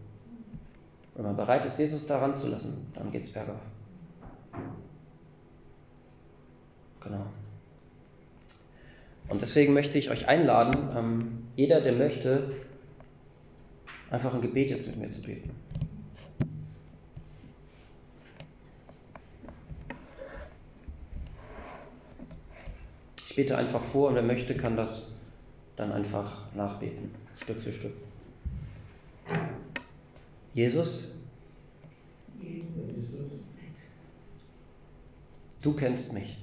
[1.15, 3.59] Wenn man bereit ist, Jesus daran zu lassen, dann geht es bergauf.
[7.01, 7.25] Genau.
[9.29, 12.53] Und deswegen möchte ich euch einladen, ähm, jeder, der möchte,
[14.11, 15.49] einfach ein Gebet jetzt mit mir zu beten.
[23.27, 25.07] Ich bete einfach vor und wer möchte, kann das
[25.75, 27.93] dann einfach nachbeten, Stück für Stück.
[30.53, 31.11] Jesus,
[35.63, 36.37] du kennst mich.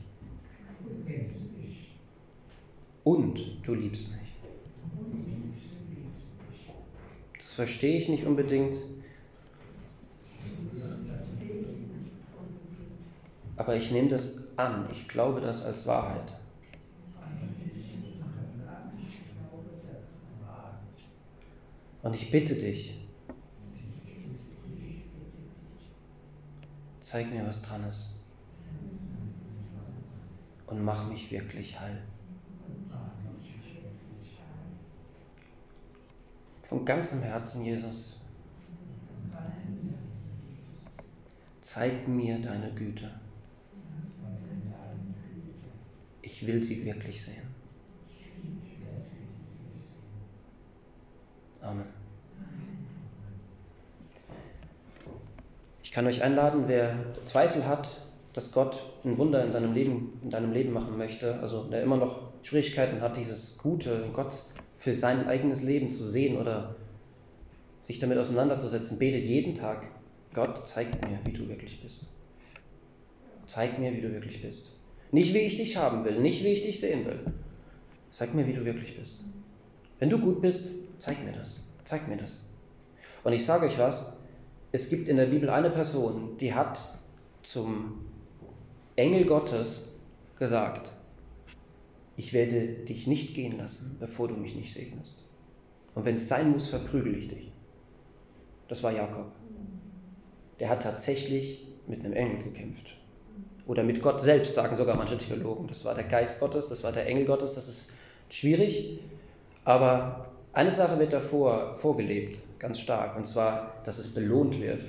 [3.04, 4.23] Und du liebst mich.
[7.54, 8.76] Verstehe ich nicht unbedingt.
[13.56, 14.88] Aber ich nehme das an.
[14.90, 16.32] Ich glaube das als Wahrheit.
[22.02, 23.00] Und ich bitte dich,
[26.98, 28.08] zeig mir, was dran ist.
[30.66, 32.02] Und mach mich wirklich heil.
[36.64, 38.18] Von ganzem Herzen, Jesus,
[41.60, 43.10] zeig mir deine Güte.
[46.22, 47.42] Ich will sie wirklich sehen.
[51.60, 51.86] Amen.
[55.82, 60.30] Ich kann euch einladen, wer Zweifel hat, dass Gott ein Wunder in seinem Leben, in
[60.30, 64.34] deinem Leben machen möchte, also der immer noch Schwierigkeiten hat, dieses Gute in Gott
[64.84, 66.76] für sein eigenes Leben zu sehen oder
[67.84, 69.86] sich damit auseinanderzusetzen, betet jeden Tag,
[70.34, 72.04] Gott, zeig mir, wie du wirklich bist.
[73.46, 74.72] Zeig mir, wie du wirklich bist.
[75.10, 77.20] Nicht, wie ich dich haben will, nicht, wie ich dich sehen will.
[78.10, 79.20] Zeig mir, wie du wirklich bist.
[80.00, 81.60] Wenn du gut bist, zeig mir das.
[81.84, 82.44] Zeig mir das.
[83.22, 84.18] Und ich sage euch was,
[84.70, 86.98] es gibt in der Bibel eine Person, die hat
[87.42, 88.04] zum
[88.96, 89.94] Engel Gottes
[90.38, 90.90] gesagt,
[92.16, 95.18] ich werde dich nicht gehen lassen, bevor du mich nicht segnest.
[95.94, 97.52] Und wenn es sein muss, verprügel ich dich.
[98.68, 99.32] Das war Jakob.
[100.60, 102.86] Der hat tatsächlich mit einem Engel gekämpft.
[103.66, 105.66] Oder mit Gott selbst, sagen sogar manche Theologen.
[105.66, 107.92] Das war der Geist Gottes, das war der Engel Gottes, das ist
[108.28, 109.00] schwierig.
[109.64, 114.82] Aber eine Sache wird davor vorgelebt, ganz stark, und zwar, dass es belohnt wird,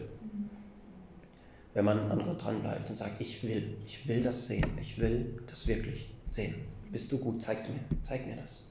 [1.73, 5.39] wenn man an Gott dranbleibt und sagt, ich will, ich will das sehen, ich will
[5.47, 6.55] das wirklich sehen.
[6.95, 7.41] Bist du gut?
[7.41, 7.81] Zeig's mir.
[8.03, 8.63] Zeig mir das.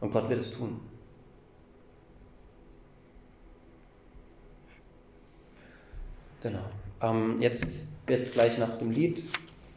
[0.00, 0.78] Und Gott wird es tun.
[6.40, 6.62] Genau.
[7.02, 9.24] Ähm, jetzt wird gleich nach dem Lied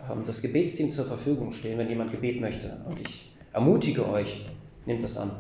[0.08, 2.80] ähm, das Gebetsteam zur Verfügung stehen, wenn jemand Gebet möchte.
[2.88, 4.46] Und ich ermutige euch,
[4.86, 5.32] nehmt das an.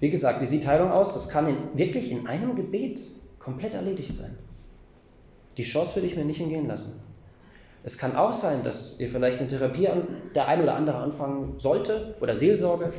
[0.00, 1.12] Wie gesagt, wie sieht Heilung aus?
[1.12, 2.98] Das kann in, wirklich in einem Gebet
[3.38, 4.38] komplett erledigt sein.
[5.58, 6.98] Die Chance würde ich mir nicht entgehen lassen.
[7.84, 10.02] Es kann auch sein, dass ihr vielleicht eine Therapie an,
[10.34, 12.92] der ein oder andere anfangen sollte oder Seelsorge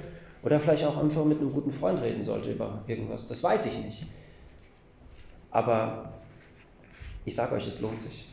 [0.44, 3.28] oder vielleicht auch einfach mit einem guten Freund reden sollte über irgendwas.
[3.28, 4.06] Das weiß ich nicht.
[5.52, 6.14] Aber
[7.24, 8.28] ich sage euch, es lohnt sich.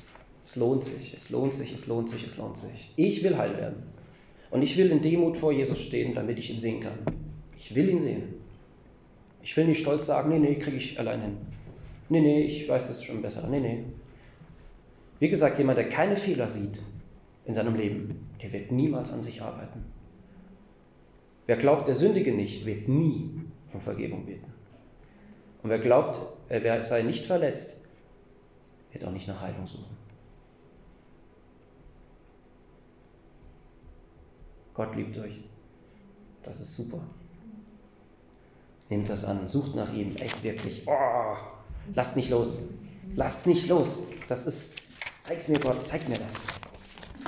[0.44, 2.92] Es lohnt sich, es lohnt sich, es lohnt sich, es lohnt sich.
[2.96, 3.84] Ich will heil werden.
[4.50, 6.98] Und ich will in Demut vor Jesus stehen, damit ich ihn sehen kann.
[7.56, 8.34] Ich will ihn sehen.
[9.42, 11.36] Ich will nicht stolz sagen, nee, nee, kriege ich allein hin.
[12.08, 13.46] Nee, nee, ich weiß das schon besser.
[13.48, 13.84] Nee, nee,
[15.20, 16.80] wie gesagt, jemand, der keine Fehler sieht
[17.44, 19.84] in seinem Leben, der wird niemals an sich arbeiten.
[21.46, 23.30] Wer glaubt, der sündige nicht, wird nie
[23.72, 24.52] um Vergebung beten.
[25.62, 26.18] Und wer glaubt,
[26.48, 27.82] er sei nicht verletzt,
[28.92, 29.96] wird auch nicht nach Heilung suchen.
[34.74, 35.40] Gott liebt euch.
[36.42, 37.00] Das ist super.
[38.88, 40.84] Nehmt das an, sucht nach ihm, echt wirklich.
[40.86, 41.36] Oh,
[41.94, 42.68] lasst nicht los.
[43.14, 44.06] Lasst nicht los.
[44.26, 44.89] Das ist,
[45.20, 46.34] zeig's mir Gott, zeig mir das.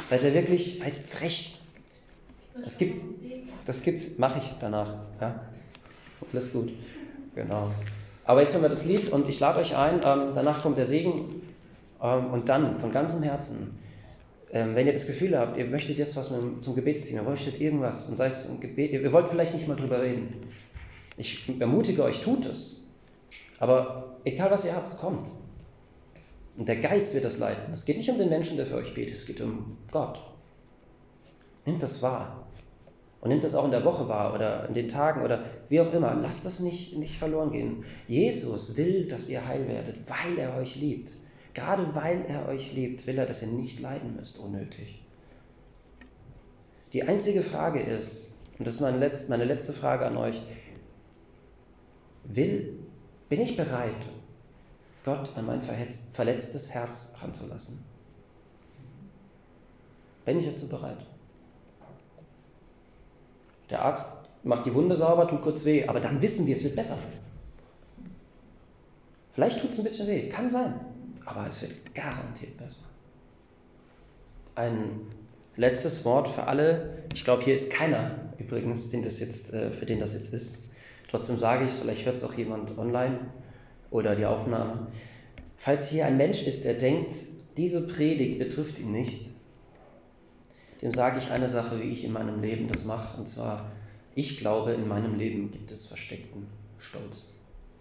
[0.09, 1.61] Seid ihr wirklich, seid frech.
[2.63, 3.01] Das gibt,
[3.67, 4.95] das gibt's, mache ich danach.
[5.21, 5.47] Ja?
[6.33, 6.71] Alles gut.
[7.35, 7.71] Genau.
[8.25, 10.87] Aber jetzt haben wir das Lied und ich lade euch ein, ähm, danach kommt der
[10.87, 11.43] Segen
[12.03, 13.79] ähm, und dann von ganzem Herzen,
[14.53, 17.61] ähm, wenn ihr das Gefühl habt, ihr möchtet jetzt was mit, zum Gebetsdienst, ihr möchtet
[17.61, 20.47] irgendwas und sei es ein Gebet, ihr, ihr wollt vielleicht nicht mal drüber reden.
[21.17, 22.83] Ich ermutige euch, tut es.
[23.59, 25.25] Aber egal was ihr habt, kommt.
[26.57, 27.73] Und der Geist wird das leiten.
[27.73, 30.21] Es geht nicht um den Menschen, der für euch betet, es geht um Gott.
[31.65, 32.47] Nehmt das wahr.
[33.21, 35.95] Und nimmt das auch in der Woche wahr oder in den Tagen oder wie auch
[35.95, 36.13] immer.
[36.15, 37.85] Lasst das nicht, nicht verloren gehen.
[38.09, 41.13] Jesus will, dass ihr heil werdet, weil er euch liebt.
[41.55, 45.05] Gerade weil er euch liebt, will er, dass ihr nicht leiden müsst, unnötig.
[46.93, 50.43] Die einzige Frage ist, und das ist meine letzte, meine letzte Frage an euch,
[52.25, 52.77] will,
[53.29, 53.95] bin ich bereit,
[55.05, 57.83] Gott an mein verletztes Herz ranzulassen?
[60.25, 60.99] Bin ich dazu bereit?
[63.71, 66.77] Der Arzt macht die Wunde sauber, tut kurz weh, aber dann wissen wir, es wird
[66.77, 66.99] besser.
[69.33, 70.79] Vielleicht tut es ein bisschen weh, kann sein,
[71.25, 72.83] aber es wird garantiert besser.
[74.55, 75.01] Ein
[75.57, 77.05] letztes Wort für alle.
[77.15, 80.71] Ich glaube, hier ist keiner übrigens, den das jetzt, äh, für den das jetzt ist.
[81.11, 83.19] Trotzdem sage ich es, vielleicht hört es auch jemand online
[83.93, 84.89] oder die Aufnahme.
[85.57, 87.13] Falls hier ein Mensch ist, der denkt,
[87.57, 89.31] diese Predigt betrifft ihn nicht,
[90.81, 93.17] dem sage ich eine Sache, wie ich in meinem Leben das mache.
[93.17, 93.71] Und zwar,
[94.17, 97.29] ich glaube, in meinem Leben gibt es versteckten Stolz.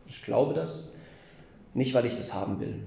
[0.05, 0.89] Ich glaube das,
[1.73, 2.83] nicht weil ich das haben will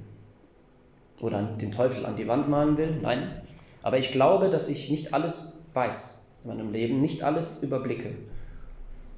[1.21, 3.43] oder den Teufel an die Wand malen will, nein.
[3.83, 8.15] Aber ich glaube, dass ich nicht alles weiß in meinem Leben, nicht alles überblicke.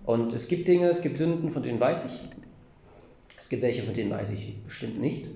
[0.05, 2.46] Und es gibt Dinge, es gibt Sünden, von denen weiß ich.
[3.47, 5.29] Es gibt welche, von denen weiß ich bestimmt nicht.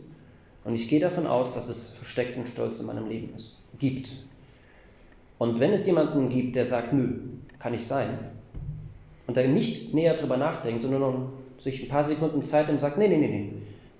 [0.64, 4.10] Und ich gehe davon aus, dass es versteckten Stolz in meinem Leben ist, gibt.
[5.38, 7.20] Und wenn es jemanden gibt, der sagt, nö,
[7.60, 8.18] kann nicht sein,
[9.28, 12.98] und der nicht näher drüber nachdenkt, sondern sich ein paar Sekunden Zeit nimmt und sagt,
[12.98, 13.52] nee, nee, nee, nee,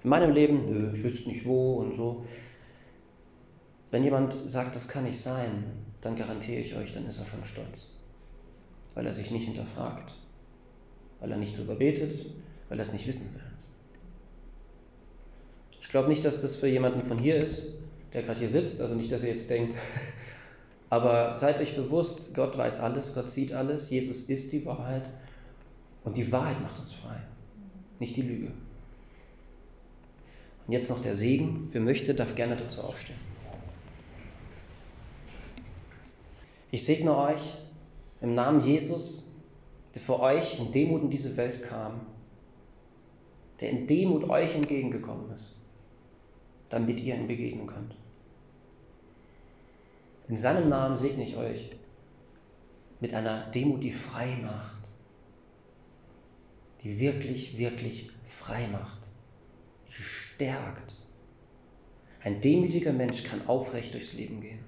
[0.03, 2.25] in meinem Leben, nö, ich wüsste nicht wo und so.
[3.93, 5.67] Wenn jemand sagt, das kann nicht sein,
[6.01, 7.93] dann garantiere ich euch, dann ist er schon stolz.
[8.97, 10.17] Weil er sich nicht hinterfragt,
[11.21, 12.27] weil er nicht drüber betet,
[12.69, 13.50] weil er es nicht wissen will.
[15.91, 17.67] Ich glaube nicht, dass das für jemanden von hier ist,
[18.13, 19.75] der gerade hier sitzt, also nicht, dass ihr jetzt denkt,
[20.89, 25.03] Aber seid euch bewusst, Gott weiß alles, Gott sieht alles, Jesus ist die Wahrheit
[26.05, 27.17] und die Wahrheit macht uns frei,
[27.99, 28.53] nicht die Lüge.
[30.69, 31.69] Und jetzt noch der Segen.
[31.73, 33.19] Wer möchte, darf gerne dazu aufstehen.
[36.71, 37.55] Ich segne euch
[38.21, 39.33] im Namen Jesus,
[39.93, 42.03] der für euch in Demut in diese Welt kam,
[43.61, 45.57] der in Demut euch entgegengekommen ist,
[46.71, 47.95] damit ihr ihm begegnen könnt.
[50.29, 51.71] In seinem Namen segne ich euch
[53.01, 54.89] mit einer Demut, die frei macht,
[56.83, 59.01] die wirklich, wirklich frei macht,
[59.89, 60.95] die stärkt.
[62.23, 64.61] Ein demütiger Mensch kann aufrecht durchs Leben gehen.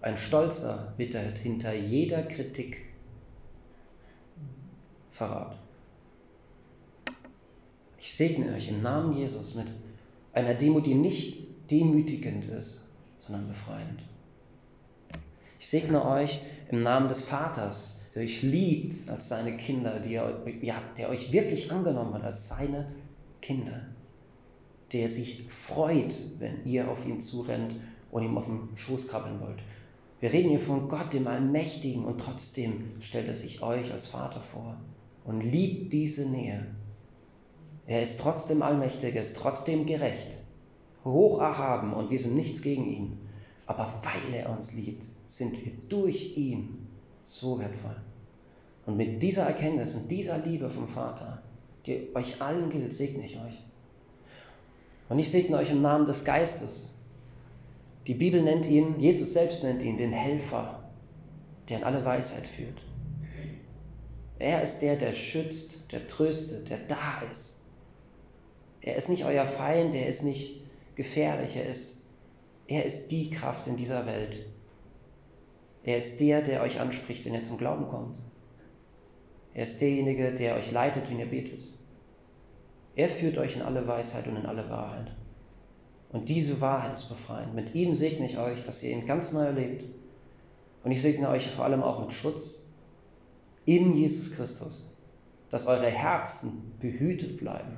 [0.00, 2.86] Ein stolzer wittert hinter jeder Kritik
[5.10, 5.58] Verrat.
[7.98, 9.66] Ich segne euch im Namen Jesus mit
[10.32, 11.41] einer Demut, die nicht
[11.72, 12.84] demütigend ist,
[13.18, 14.00] sondern befreiend.
[15.58, 20.82] Ich segne euch im Namen des Vaters, der euch liebt als seine Kinder, der, ja,
[20.96, 22.86] der euch wirklich angenommen hat als seine
[23.40, 23.86] Kinder,
[24.92, 27.74] der sich freut, wenn ihr auf ihn zurennt
[28.10, 29.60] und ihm auf den Schoß krabbeln wollt.
[30.20, 34.40] Wir reden hier von Gott, dem Allmächtigen, und trotzdem stellt er sich euch als Vater
[34.40, 34.76] vor
[35.24, 36.66] und liebt diese Nähe.
[37.86, 40.41] Er ist trotzdem allmächtig, er ist trotzdem gerecht,
[41.04, 43.18] hoch erhaben und wir sind nichts gegen ihn.
[43.66, 46.86] Aber weil er uns liebt, sind wir durch ihn
[47.24, 47.96] so wertvoll.
[48.86, 51.42] Und mit dieser Erkenntnis und dieser Liebe vom Vater,
[51.86, 53.62] die euch allen gilt, segne ich euch.
[55.08, 56.98] Und ich segne euch im Namen des Geistes.
[58.06, 60.82] Die Bibel nennt ihn, Jesus selbst nennt ihn den Helfer,
[61.68, 62.82] der in alle Weisheit führt.
[64.38, 67.60] Er ist der, der schützt, der tröstet, der da ist.
[68.80, 70.61] Er ist nicht euer Feind, er ist nicht
[70.94, 72.08] gefährlich, er ist,
[72.66, 74.46] er ist die Kraft in dieser Welt,
[75.84, 78.16] er ist der, der euch anspricht, wenn ihr zum Glauben kommt.
[79.54, 81.60] Er ist derjenige, der euch leitet, wenn ihr betet.
[82.94, 85.10] Er führt euch in alle Weisheit und in alle Wahrheit.
[86.10, 87.54] Und diese Wahrheit ist befreiend.
[87.54, 89.84] Mit ihm segne ich euch, dass ihr ihn ganz neu erlebt.
[90.84, 92.68] Und ich segne euch vor allem auch mit Schutz,
[93.64, 94.94] in Jesus Christus,
[95.48, 97.76] dass eure Herzen behütet bleiben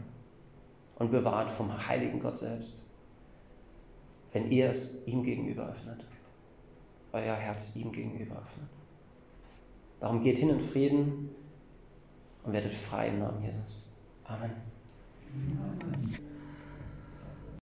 [0.97, 2.84] und bewahrt vom heiligen Gott selbst,
[4.35, 6.05] wenn ihr es ihm gegenüber öffnet,
[7.13, 8.69] euer Herz ihm gegenüber öffnet.
[10.01, 11.31] Darum geht hin in Frieden
[12.43, 13.93] und werdet frei im Namen Jesus.
[14.25, 14.51] Amen.
[15.33, 16.34] Amen.